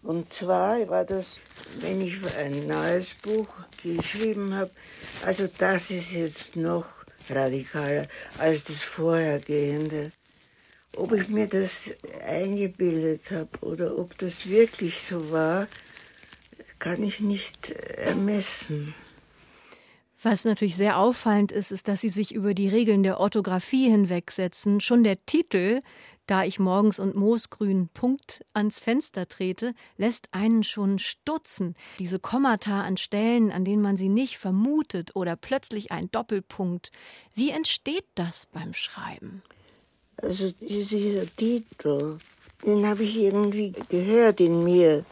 [0.01, 1.39] Und zwar war das,
[1.81, 3.47] wenn ich ein neues Buch
[3.83, 4.71] geschrieben habe,
[5.25, 6.85] also das ist jetzt noch
[7.31, 10.11] radikaler als das vorhergehende.
[10.95, 11.71] Ob ich mir das
[12.25, 15.67] eingebildet habe oder ob das wirklich so war,
[16.79, 18.93] kann ich nicht ermessen.
[20.21, 24.81] Was natürlich sehr auffallend ist, ist, dass Sie sich über die Regeln der Orthographie hinwegsetzen.
[24.81, 25.81] Schon der Titel,
[26.29, 31.75] da ich morgens und moosgrün Punkt ans Fenster trete, lässt einen schon stutzen.
[31.97, 36.91] Diese Kommata an Stellen, an denen man sie nicht vermutet oder plötzlich ein Doppelpunkt.
[37.33, 39.41] Wie entsteht das beim Schreiben?
[40.17, 42.17] Also dieser Titel,
[42.63, 45.05] den habe ich irgendwie gehört in mir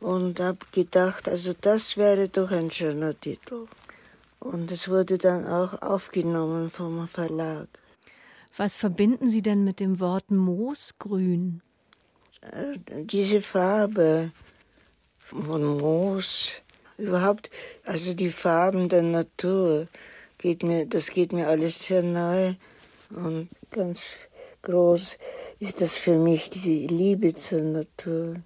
[0.00, 3.66] und habe gedacht, also das wäre doch ein schöner Titel.
[4.40, 7.68] Und es wurde dann auch aufgenommen vom Verlag.
[8.56, 11.60] Was verbinden Sie denn mit dem Wort Moosgrün?
[12.40, 14.30] Äh, diese Farbe
[15.18, 16.50] von Moos,
[16.96, 17.50] überhaupt,
[17.84, 19.88] also die Farben der Natur,
[20.38, 22.56] geht mir, das geht mir alles sehr nahe.
[23.10, 24.02] Und ganz
[24.62, 25.18] groß
[25.58, 28.36] ist das für mich, die Liebe zur Natur.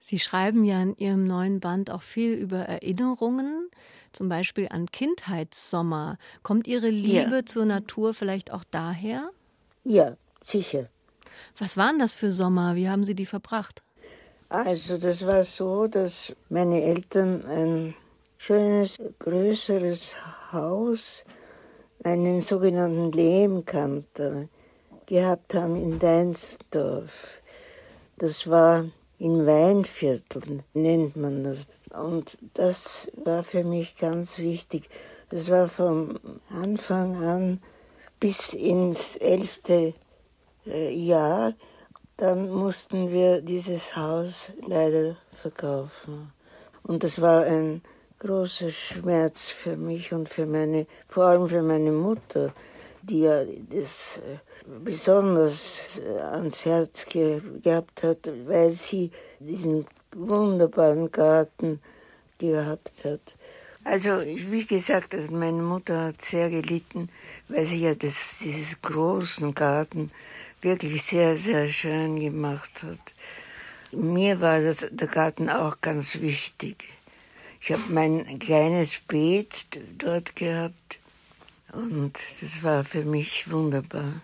[0.00, 3.70] Sie schreiben ja in Ihrem neuen Band auch viel über Erinnerungen,
[4.14, 6.18] zum Beispiel an Kindheitssommer.
[6.42, 7.46] Kommt Ihre Liebe ja.
[7.46, 9.30] zur Natur vielleicht auch daher?
[9.84, 10.88] Ja, sicher.
[11.58, 12.74] Was waren das für Sommer?
[12.76, 13.82] Wie haben Sie die verbracht?
[14.48, 17.94] Also das war so, dass meine Eltern ein
[18.38, 20.12] schönes, größeres
[20.52, 21.24] Haus,
[22.04, 24.48] einen sogenannten Lehmkanter,
[25.06, 27.12] gehabt haben in Deinsdorf.
[28.18, 28.86] Das war
[29.18, 31.58] in Weinvierteln, nennt man das.
[32.02, 34.88] Und das war für mich ganz wichtig.
[35.30, 36.18] Das war vom
[36.50, 37.60] Anfang an
[38.20, 39.94] bis ins elfte
[40.66, 41.54] äh, Jahr.
[42.16, 46.32] Dann mussten wir dieses Haus leider verkaufen.
[46.82, 47.82] Und das war ein
[48.18, 52.54] großer Schmerz für mich und für meine, vor allem für meine Mutter,
[53.02, 54.38] die ja das äh,
[54.82, 61.80] besonders äh, ans Herz ge gehabt hat, weil sie diesen wunderbaren Garten
[62.38, 63.20] gehabt hat.
[63.84, 67.10] Also wie gesagt, also meine Mutter hat sehr gelitten,
[67.48, 70.10] weil sie ja das, dieses großen Garten
[70.62, 73.12] wirklich sehr, sehr schön gemacht hat.
[73.92, 76.88] Mir war das, der Garten auch ganz wichtig.
[77.60, 79.66] Ich habe mein kleines Beet
[79.98, 80.98] dort gehabt
[81.72, 84.20] und das war für mich wunderbar.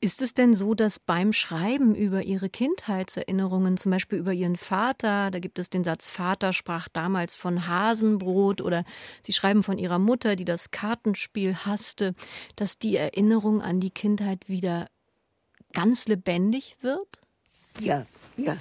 [0.00, 5.32] Ist es denn so, dass beim Schreiben über Ihre Kindheitserinnerungen, zum Beispiel über Ihren Vater,
[5.32, 8.84] da gibt es den Satz, Vater sprach damals von Hasenbrot oder
[9.22, 12.14] Sie schreiben von Ihrer Mutter, die das Kartenspiel hasste,
[12.54, 14.86] dass die Erinnerung an die Kindheit wieder
[15.72, 17.20] ganz lebendig wird?
[17.80, 18.06] Ja,
[18.36, 18.56] ja.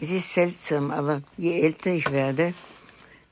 [0.00, 2.54] Es ist seltsam, aber je älter ich werde,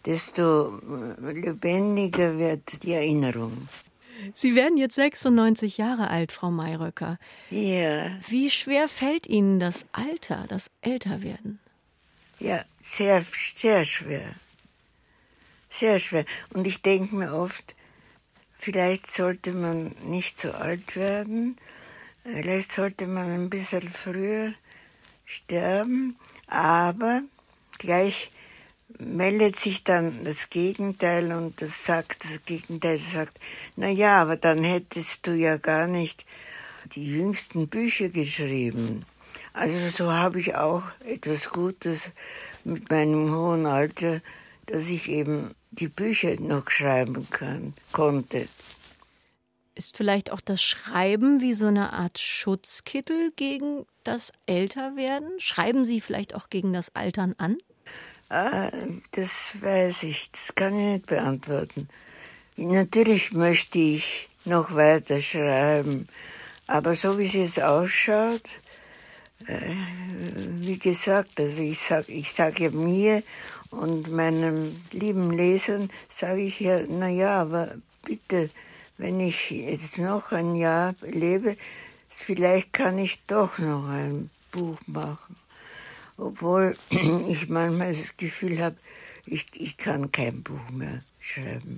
[0.05, 0.81] desto
[1.21, 3.69] lebendiger wird die Erinnerung.
[4.35, 7.19] Sie werden jetzt 96 Jahre alt, Frau Mayröcker.
[7.51, 8.17] Ja.
[8.29, 11.59] Wie schwer fällt Ihnen das Alter, das Älterwerden?
[12.39, 13.25] Ja, sehr,
[13.55, 14.35] sehr schwer.
[15.71, 16.25] Sehr schwer.
[16.51, 17.75] Und ich denke mir oft,
[18.59, 21.57] vielleicht sollte man nicht so alt werden,
[22.25, 24.55] vielleicht sollte man ein bisschen früher
[25.25, 27.23] sterben, aber
[27.79, 28.31] gleich
[28.99, 33.39] meldet sich dann das Gegenteil und das sagt, das Gegenteil sagt,
[33.77, 36.25] na ja, aber dann hättest du ja gar nicht
[36.95, 39.05] die jüngsten Bücher geschrieben.
[39.53, 42.11] Also so habe ich auch etwas Gutes
[42.65, 44.21] mit meinem hohen Alter,
[44.67, 48.49] dass ich eben die Bücher noch schreiben kann, konnte.
[49.75, 55.39] Ist vielleicht auch das Schreiben wie so eine Art Schutzkittel gegen das Älterwerden?
[55.39, 57.59] Schreiben Sie vielleicht auch gegen das Altern an?
[58.29, 58.73] Ah,
[59.13, 61.89] das weiß ich, das kann ich nicht beantworten.
[62.57, 66.09] Natürlich möchte ich noch weiter schreiben,
[66.67, 68.59] aber so wie es jetzt ausschaut,
[69.47, 69.71] äh,
[70.59, 73.23] wie gesagt, also ich sage ich sag ja mir
[73.71, 78.51] und meinen lieben Lesern, sage ich ja, na ja, aber bitte,
[78.99, 81.57] wenn ich jetzt noch ein Jahr lebe,
[82.09, 85.37] vielleicht kann ich doch noch ein Buch machen.
[86.17, 86.77] Obwohl
[87.29, 88.77] ich manchmal das Gefühl habe,
[89.27, 91.77] ich, ich kann kein Buch mehr schreiben.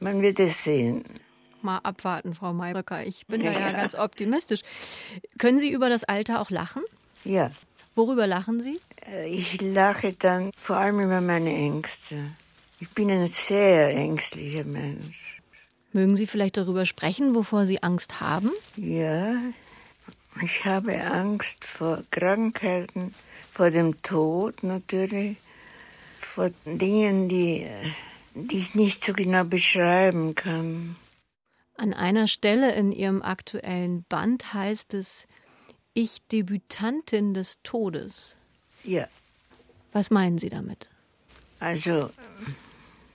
[0.00, 1.04] Man wird es sehen.
[1.60, 3.04] Mal abwarten, Frau Mayröcker.
[3.04, 4.60] Ich bin da ja ganz optimistisch.
[5.38, 6.82] Können Sie über das Alter auch lachen?
[7.24, 7.50] Ja.
[7.96, 8.80] Worüber lachen Sie?
[9.06, 12.30] Äh, ich lache dann vor allem über meine Ängste.
[12.80, 15.42] Ich bin ein sehr ängstlicher Mensch.
[15.92, 18.52] Mögen Sie vielleicht darüber sprechen, wovor Sie Angst haben?
[18.76, 19.34] Ja,
[20.42, 23.14] ich habe Angst vor Krankheiten,
[23.58, 25.36] vor dem Tod natürlich,
[26.20, 27.66] vor Dingen, die,
[28.34, 30.94] die ich nicht so genau beschreiben kann.
[31.76, 35.26] An einer Stelle in Ihrem aktuellen Band heißt es,
[35.92, 38.36] ich Debütantin des Todes.
[38.84, 39.08] Ja.
[39.92, 40.88] Was meinen Sie damit?
[41.58, 42.10] Also,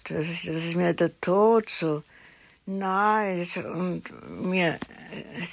[0.04, 2.04] dass, dass mir der Tod so
[2.66, 4.04] nahe ist und
[4.42, 4.78] mir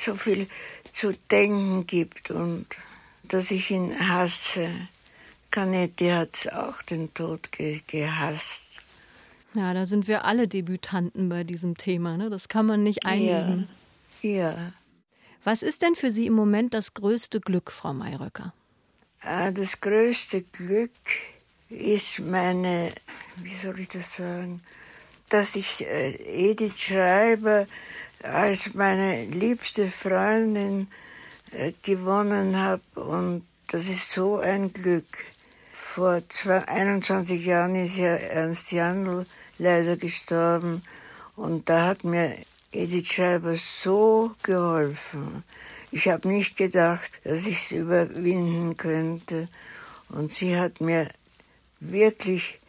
[0.01, 0.49] so viel
[0.93, 2.67] zu denken gibt und
[3.33, 4.69] dass ich ihn hasse.
[5.51, 8.63] Canetti hat auch den Tod ge gehasst.
[9.55, 12.17] Ja, da sind wir alle Debütanten bei diesem Thema.
[12.17, 12.31] Ne?
[12.31, 13.69] Das kann man nicht einigen.
[14.23, 14.31] Ja.
[14.31, 14.73] ja.
[15.43, 18.53] Was ist denn für Sie im Moment das größte Glück, Frau Mayröcker?
[19.23, 20.91] Ah, das größte Glück
[21.69, 22.93] ist meine,
[23.37, 24.63] wie soll ich das sagen,
[25.29, 26.13] dass ich äh,
[26.51, 27.67] Edith Schreiber
[28.23, 30.89] als meine liebste Freundin
[31.83, 35.25] gewonnen habe und das ist so ein Glück.
[35.73, 36.23] Vor
[36.67, 39.27] 21 Jahren ist ja Ernst Jandl
[39.59, 40.83] leider gestorben
[41.37, 42.37] und da hat mir
[42.73, 45.45] Edith Schreiber so geholfen.
[45.91, 49.49] Ich habe nicht gedacht, dass ich es überwinden könnte
[50.09, 51.09] und sie hat mir
[51.81, 52.61] wirklich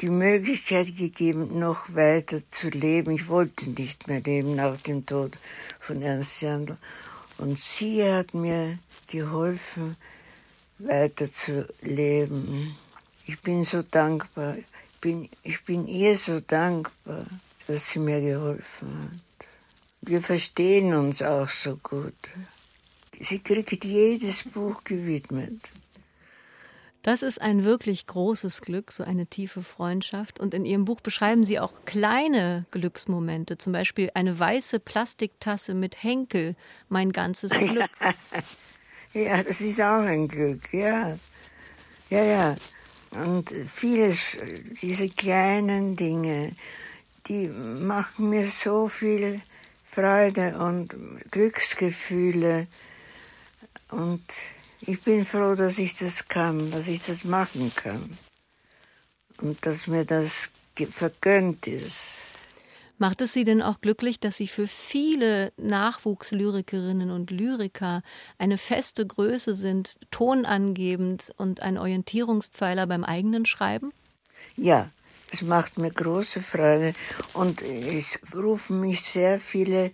[0.00, 3.10] die Möglichkeit gegeben, noch weiter zu leben.
[3.10, 5.36] Ich wollte nicht mehr leben nach dem Tod
[5.80, 6.76] von Ernst Jandl.
[7.38, 9.96] Und sie hat mir geholfen,
[10.78, 12.76] weiter zu leben.
[13.26, 14.56] Ich bin so dankbar.
[14.56, 17.26] Ich bin, ich bin ihr so dankbar,
[17.66, 19.48] dass sie mir geholfen hat.
[20.00, 22.30] Wir verstehen uns auch so gut.
[23.20, 25.70] Sie kriegt jedes Buch gewidmet.
[27.02, 30.40] Das ist ein wirklich großes Glück, so eine tiefe Freundschaft.
[30.40, 36.02] Und in Ihrem Buch beschreiben Sie auch kleine Glücksmomente, zum Beispiel eine weiße Plastiktasse mit
[36.02, 36.56] Henkel,
[36.88, 37.88] mein ganzes Glück.
[39.14, 41.16] ja, das ist auch ein Glück, ja.
[42.10, 42.56] Ja, ja.
[43.10, 44.36] Und vieles,
[44.82, 46.52] diese kleinen Dinge,
[47.26, 49.40] die machen mir so viel
[49.90, 50.94] Freude und
[51.30, 52.66] Glücksgefühle.
[53.90, 54.22] Und
[54.80, 58.16] ich bin froh, dass ich das kann, dass ich das machen kann
[59.40, 60.50] und dass mir das
[60.92, 62.18] vergönnt ist.
[63.00, 68.02] Macht es Sie denn auch glücklich, dass Sie für viele Nachwuchslyrikerinnen und Lyriker
[68.38, 73.92] eine feste Größe sind, tonangebend und ein Orientierungspfeiler beim eigenen Schreiben?
[74.56, 74.90] Ja,
[75.30, 76.92] es macht mir große Freude
[77.34, 79.92] und es rufen mich sehr viele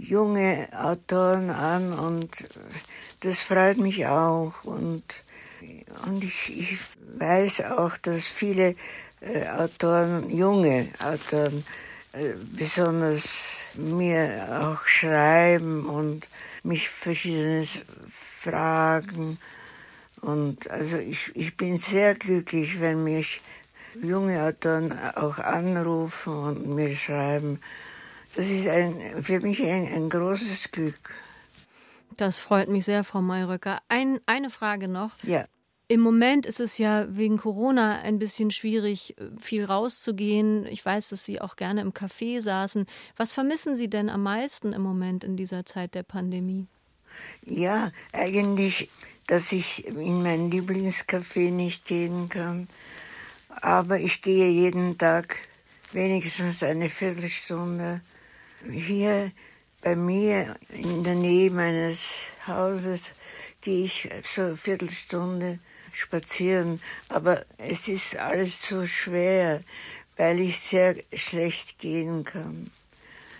[0.00, 2.48] junge Autoren an und
[3.20, 4.64] das freut mich auch.
[4.64, 5.04] Und,
[6.06, 6.78] und ich, ich
[7.18, 8.74] weiß auch, dass viele
[9.20, 11.64] äh, Autoren, junge Autoren,
[12.12, 16.28] äh, besonders mir auch schreiben und
[16.62, 19.38] mich verschiedenes fragen.
[20.22, 23.40] Und also ich, ich bin sehr glücklich, wenn mich
[24.02, 27.60] junge Autoren auch anrufen und mir schreiben.
[28.34, 31.14] Das ist ein, für mich ein, ein großes Glück.
[32.16, 33.80] Das freut mich sehr, Frau Mayröcker.
[33.88, 35.10] Ein, eine Frage noch.
[35.22, 35.46] Ja.
[35.88, 40.64] Im Moment ist es ja wegen Corona ein bisschen schwierig, viel rauszugehen.
[40.66, 42.86] Ich weiß, dass Sie auch gerne im Café saßen.
[43.16, 46.68] Was vermissen Sie denn am meisten im Moment in dieser Zeit der Pandemie?
[47.44, 48.88] Ja, eigentlich,
[49.26, 52.68] dass ich in mein Lieblingscafé nicht gehen kann.
[53.48, 55.38] Aber ich gehe jeden Tag
[55.92, 58.00] wenigstens eine Viertelstunde
[58.68, 59.32] hier
[59.82, 63.12] bei mir in der Nähe meines Hauses
[63.60, 65.58] gehe ich so eine Viertelstunde
[65.92, 69.62] spazieren, aber es ist alles so schwer,
[70.16, 72.70] weil ich sehr schlecht gehen kann.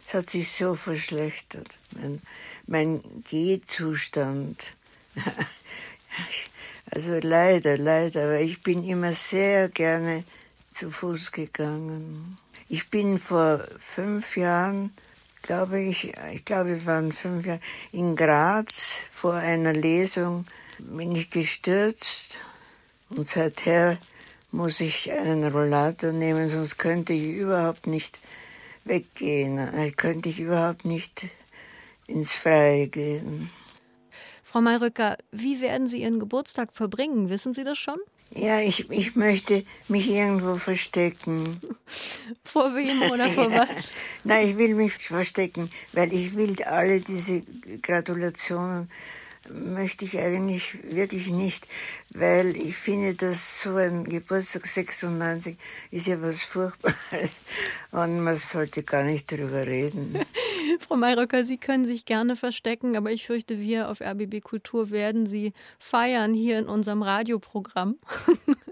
[0.06, 2.20] Es hat sich so verschlechtert, mein,
[2.66, 3.00] mein
[3.30, 4.74] Gehzustand.
[6.90, 10.24] also leider, leider, aber ich bin immer sehr gerne
[10.72, 12.38] zu Fuß gegangen.
[12.68, 14.92] Ich bin vor fünf Jahren
[15.42, 17.60] glaube ich, ich glaube, wir waren fünf Jahre
[17.92, 20.44] in Graz vor einer Lesung
[20.78, 22.38] bin ich gestürzt
[23.10, 23.98] und seither
[24.50, 28.18] muss ich einen Rollator nehmen, sonst könnte ich überhaupt nicht
[28.84, 29.56] weggehen.
[29.56, 31.28] Dann könnte ich überhaupt nicht
[32.06, 33.50] ins Freie gehen.
[34.42, 37.30] Frau Mayrücker, wie werden Sie Ihren Geburtstag verbringen?
[37.30, 37.98] Wissen Sie das schon?
[38.32, 41.60] Ja, ich, ich möchte mich irgendwo verstecken.
[42.44, 43.90] Vor wem oder vor was?
[44.22, 47.42] Nein, ich will mich verstecken, weil ich will alle diese
[47.82, 48.88] Gratulationen
[49.52, 51.66] möchte ich eigentlich wirklich nicht,
[52.14, 55.56] weil ich finde, dass so ein Geburtstag 96
[55.90, 57.40] ist ja was Furchtbares
[57.90, 60.18] und man sollte gar nicht darüber reden.
[60.80, 65.26] Frau Mayröcker, Sie können sich gerne verstecken, aber ich fürchte, wir auf RBB Kultur werden
[65.26, 67.96] Sie feiern hier in unserem Radioprogramm.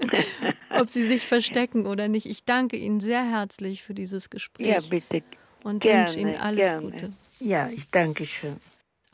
[0.70, 2.26] Ob Sie sich verstecken oder nicht.
[2.26, 4.66] Ich danke Ihnen sehr herzlich für dieses Gespräch.
[4.68, 5.22] Ja, bitte.
[5.64, 6.90] Und wünsche Ihnen alles gerne.
[6.90, 7.10] Gute.
[7.40, 8.56] Ja, ich danke schön.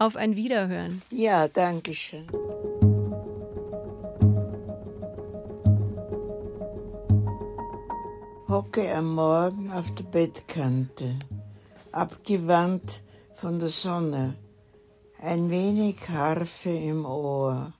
[0.05, 1.01] Auf ein Wiederhören.
[1.11, 2.27] Ja, danke schön.
[8.47, 11.19] Hocke am Morgen auf der Bettkante,
[11.91, 13.03] abgewandt
[13.33, 14.35] von der Sonne,
[15.23, 17.73] ein wenig Harfe im Ohr,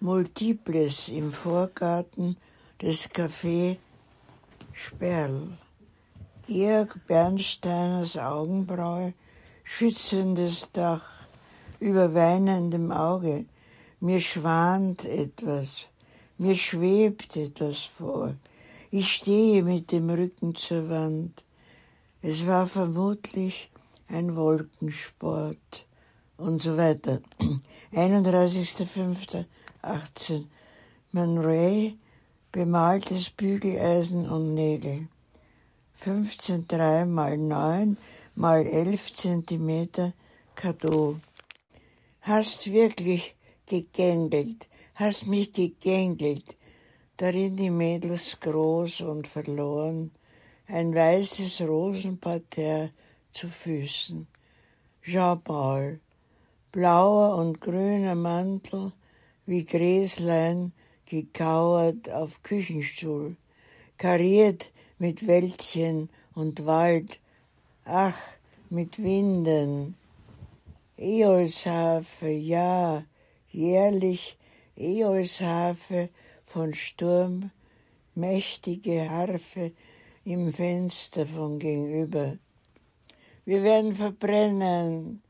[0.00, 2.36] Multiples im Vorgarten
[2.82, 3.78] des Café
[4.74, 5.56] Sperl.
[6.46, 9.14] Georg Bernsteiners Augenbraue
[9.64, 11.29] schützendes Dach
[11.80, 13.46] über weinendem Auge.
[13.98, 15.86] Mir schwant etwas,
[16.38, 18.36] mir schwebt etwas vor.
[18.90, 21.44] Ich stehe mit dem Rücken zur Wand.
[22.22, 23.70] Es war vermutlich
[24.08, 25.86] ein Wolkensport
[26.36, 27.20] und so weiter.
[27.92, 30.44] 31.05.18
[31.12, 31.96] Man Ray,
[32.52, 35.08] bemaltes Bügeleisen und Nägel.
[36.04, 37.96] 15,3 mal 9
[38.34, 40.12] mal 11 Zentimeter
[40.54, 41.16] Kado.
[42.22, 43.34] Hast wirklich
[43.66, 46.54] gegängelt, hast mich gegängelt,
[47.16, 50.10] darin die Mädels groß und verloren,
[50.66, 52.90] ein weißes Rosenparterre
[53.32, 54.26] zu Füßen.
[55.02, 56.00] Jean-Paul,
[56.72, 58.92] blauer und grüner Mantel,
[59.46, 60.72] wie Gräslein
[61.06, 63.36] gekauert auf Küchenstuhl,
[63.96, 67.18] kariert mit Wäldchen und Wald,
[67.84, 68.18] ach,
[68.68, 69.96] mit Winden,
[71.02, 73.06] Eolshafe, ja,
[73.48, 74.36] jährlich
[74.76, 76.10] Eolshafe
[76.44, 77.50] von Sturm,
[78.14, 79.72] mächtige Harfe
[80.24, 82.36] im Fenster von gegenüber.
[83.46, 85.22] Wir werden verbrennen,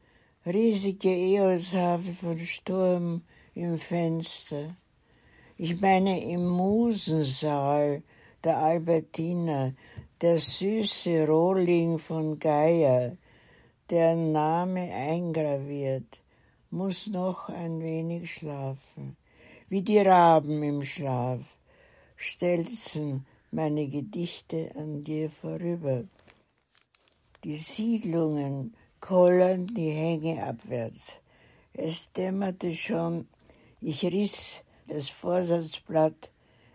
[0.45, 3.23] riesige Eolshafe von Sturm
[3.55, 4.77] im Fenster.
[5.57, 8.03] Ich meine im Musensaal
[8.43, 9.73] der Albertina,
[10.21, 13.17] der süße Rohling von Geier,
[13.91, 16.21] deren Name eingraviert,
[16.71, 19.17] muss noch ein wenig schlafen.
[19.69, 21.41] Wie die Raben im Schlaf
[22.17, 26.05] stelzen meine Gedichte an dir vorüber.
[27.43, 31.21] Die Siedlungen kollern die Hänge abwärts.
[31.73, 33.29] Es dämmerte schon,
[33.81, 36.31] ich riss das Vorsatzblatt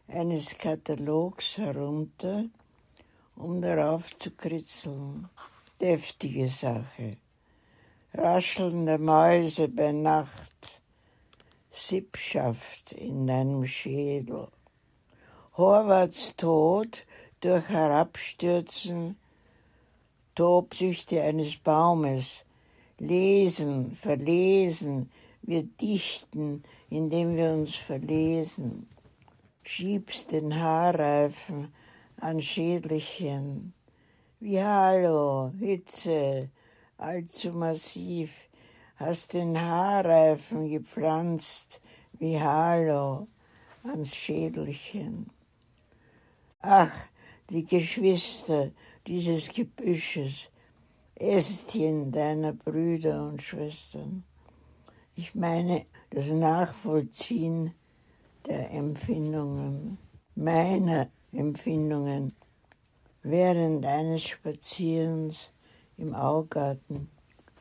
[0.08, 2.46] eines Katalogs herunter,
[3.36, 5.30] um darauf zu kritzeln
[5.82, 7.18] deftige Sache.
[8.14, 10.82] Raschelnde Mäuse bei Nacht,
[11.70, 14.48] Sippschaft in deinem Schädel.
[15.58, 17.06] Horvaths Tod
[17.42, 19.18] durch Herabstürzen,
[20.34, 22.46] Tobsüchte eines Baumes,
[22.98, 25.12] lesen, verlesen,
[25.42, 28.90] wir dichten, indem wir uns verlesen.
[29.64, 31.74] Schiebst den Haarreifen
[32.18, 33.75] an Schädelchen,
[34.46, 36.52] wie Hallo, Hitze,
[37.00, 38.48] allzu massiv,
[38.96, 41.82] hast den Haarreifen gepflanzt,
[42.20, 43.28] wie Hallo,
[43.82, 45.32] ans Schädelchen.
[46.62, 46.94] Ach,
[47.50, 48.70] die Geschwister
[49.08, 50.52] dieses Gebüsches,
[51.16, 54.24] Ästchen deiner Brüder und Schwestern.
[55.16, 57.74] Ich meine das Nachvollziehen
[58.46, 59.98] der Empfindungen,
[60.36, 62.36] meiner Empfindungen
[63.28, 65.50] während eines Spazierens
[65.98, 67.10] im Augarten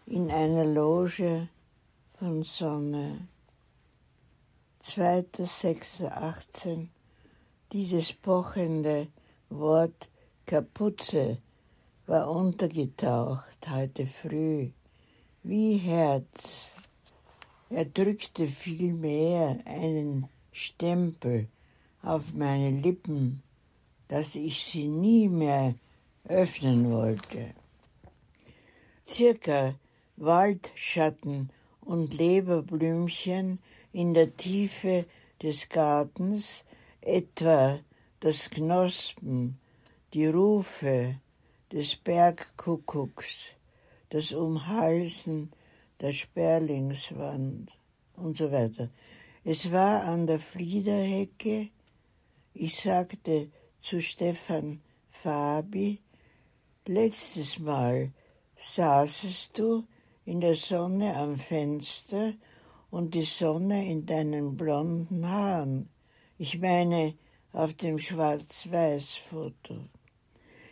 [0.04, 1.48] in einer Loge
[2.18, 3.26] von Sonne.
[4.82, 6.88] 2.6.18
[7.72, 9.06] Dieses pochende
[9.48, 10.10] Wort
[10.44, 11.38] Kapuze
[12.06, 14.68] war untergetaucht heute früh,
[15.42, 16.74] wie Herz.
[17.70, 21.48] Er drückte vielmehr einen Stempel
[22.02, 23.42] auf meine Lippen
[24.08, 25.74] dass ich sie nie mehr
[26.28, 27.54] öffnen wollte.
[29.06, 29.74] Circa
[30.16, 31.50] Waldschatten
[31.80, 33.58] und Leberblümchen
[33.92, 35.06] in der Tiefe
[35.42, 36.64] des Gartens
[37.00, 37.80] etwa
[38.20, 39.58] das Knospen,
[40.14, 41.16] die Rufe
[41.70, 43.56] des Bergkuckucks,
[44.08, 45.50] das Umhalsen
[46.00, 47.78] der Sperlingswand
[48.16, 48.88] und so weiter.
[49.44, 51.68] Es war an der Fliederhecke,
[52.54, 53.50] ich sagte
[53.84, 54.80] zu Stefan
[55.10, 56.00] Fabi,
[56.86, 58.12] letztes Mal
[58.56, 59.84] saßest du
[60.24, 62.32] in der Sonne am Fenster
[62.90, 65.90] und die Sonne in deinen blonden Haaren.
[66.38, 67.12] Ich meine
[67.52, 69.74] auf dem Schwarz-Weiß-Foto.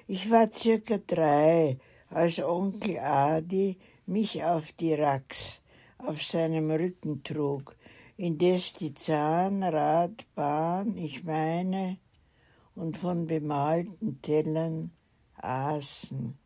[0.06, 1.76] Ich war circa drei,
[2.08, 5.60] als Onkel Adi mich auf die Rax
[5.98, 7.76] auf seinem Rücken trug,
[8.16, 11.98] indes die Zahnradbahn, ich meine,
[12.74, 14.90] und von bemalten Tellern
[15.36, 16.36] aßen.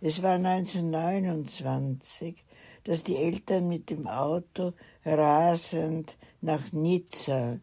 [0.00, 2.44] Es war 1929,
[2.84, 4.74] dass die Eltern mit dem Auto
[5.04, 7.58] rasend nach Nizza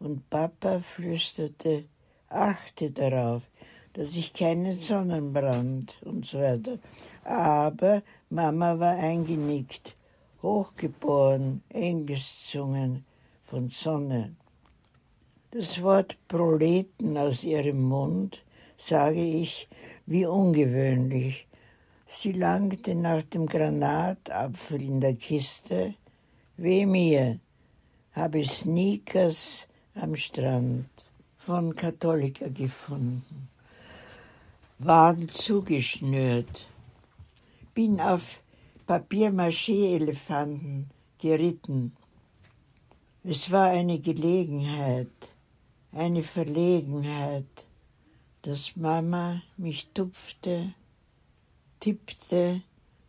[0.00, 1.86] und Papa flüsterte,
[2.28, 3.48] achte darauf,
[3.92, 6.78] dass ich keinen Sonnenbrand und so weiter.
[7.24, 9.94] Aber Mama war eingenickt,
[10.42, 13.04] hochgeboren, Engelszungen
[13.44, 14.34] von Sonne.
[15.54, 18.42] Das Wort Proleten aus ihrem Mund,
[18.78, 19.68] sage ich,
[20.06, 21.46] wie ungewöhnlich.
[22.06, 25.92] Sie langte nach dem Granatapfel in der Kiste.
[26.56, 27.38] Weh mir,
[28.12, 30.88] habe Sneakers am Strand
[31.36, 33.50] von Katholiker gefunden.
[34.78, 36.66] Wagen zugeschnürt.
[37.74, 38.40] Bin auf
[38.86, 40.88] Papier-Maché-Elefanten
[41.18, 41.94] geritten.
[43.22, 45.31] Es war eine Gelegenheit,
[45.92, 47.66] eine Verlegenheit,
[48.42, 50.74] dass Mama mich tupfte,
[51.80, 52.62] tippte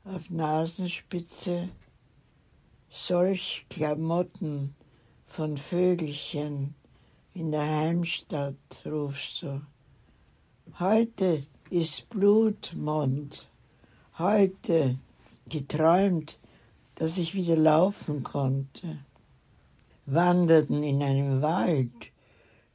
[0.04, 1.70] auf Nasenspitze,
[2.90, 4.76] solch Klamotten
[5.26, 6.76] von Vögelchen
[7.34, 9.62] in der Heimstadt, rufst du.
[10.78, 13.50] Heute ist Blutmond,
[14.20, 15.00] heute
[15.50, 16.38] geträumt,
[16.96, 19.00] dass ich wieder laufen konnte.
[20.06, 22.13] Wanderten in einem Wald,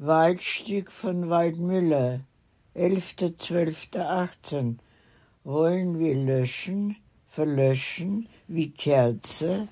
[0.01, 2.21] Waldstück von Waldmüller,
[2.77, 4.77] 11.12.18.
[5.43, 6.95] Wollen wir löschen,
[7.27, 9.67] verlöschen wie Kerze?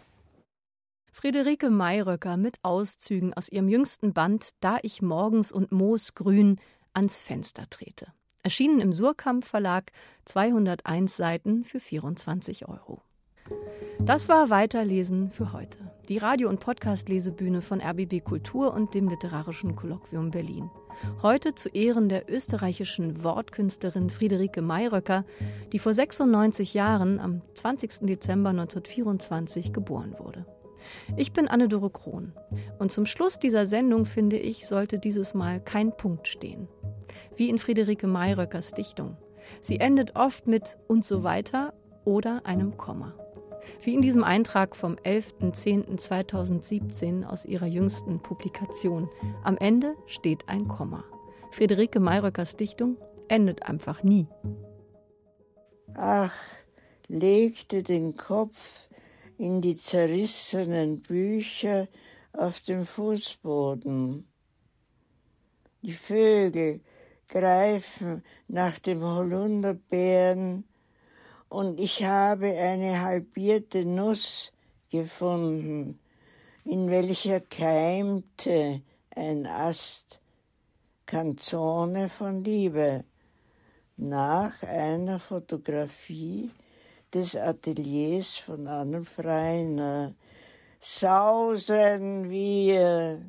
[1.12, 6.58] Friederike Mayröcker mit Auszügen aus ihrem jüngsten Band Da ich morgens und moosgrün
[6.92, 8.08] ans Fenster trete.
[8.42, 9.92] Erschienen im Surkamp Verlag,
[10.24, 13.00] 201 Seiten für 24 Euro.
[14.00, 15.85] Das war Weiterlesen für heute.
[16.08, 20.70] Die Radio- und Podcast-Lesebühne von RBB Kultur und dem Literarischen Kolloquium Berlin.
[21.22, 25.24] Heute zu Ehren der österreichischen Wortkünstlerin Friederike Mayröcker,
[25.72, 28.06] die vor 96 Jahren am 20.
[28.06, 30.46] Dezember 1924 geboren wurde.
[31.16, 32.32] Ich bin Anne-Dore Krohn
[32.78, 36.68] und zum Schluss dieser Sendung, finde ich, sollte dieses Mal kein Punkt stehen
[37.36, 39.16] wie in Friederike Mayröckers Dichtung.
[39.60, 41.72] Sie endet oft mit und so weiter
[42.04, 43.14] oder einem Komma.
[43.82, 49.08] Wie in diesem Eintrag vom 11.10.2017 aus ihrer jüngsten Publikation.
[49.44, 51.04] Am Ende steht ein Komma.
[51.50, 52.96] Friederike Mayröckers Dichtung
[53.28, 54.26] endet einfach nie.
[55.94, 56.34] Ach,
[57.08, 58.88] legte den Kopf
[59.38, 61.88] in die zerrissenen Bücher
[62.32, 64.26] auf dem Fußboden.
[65.82, 66.80] Die Vögel
[67.28, 70.64] greifen nach dem Holunderbeeren
[71.48, 74.52] und ich habe eine halbierte Nuss
[74.90, 75.98] gefunden,
[76.64, 78.82] in welcher keimte
[79.14, 80.20] ein Ast,
[81.06, 83.04] Kanzone von Liebe,
[83.96, 86.50] nach einer Fotografie
[87.14, 90.14] des Ateliers von Arnold Freiner.
[90.80, 93.22] Sausen wir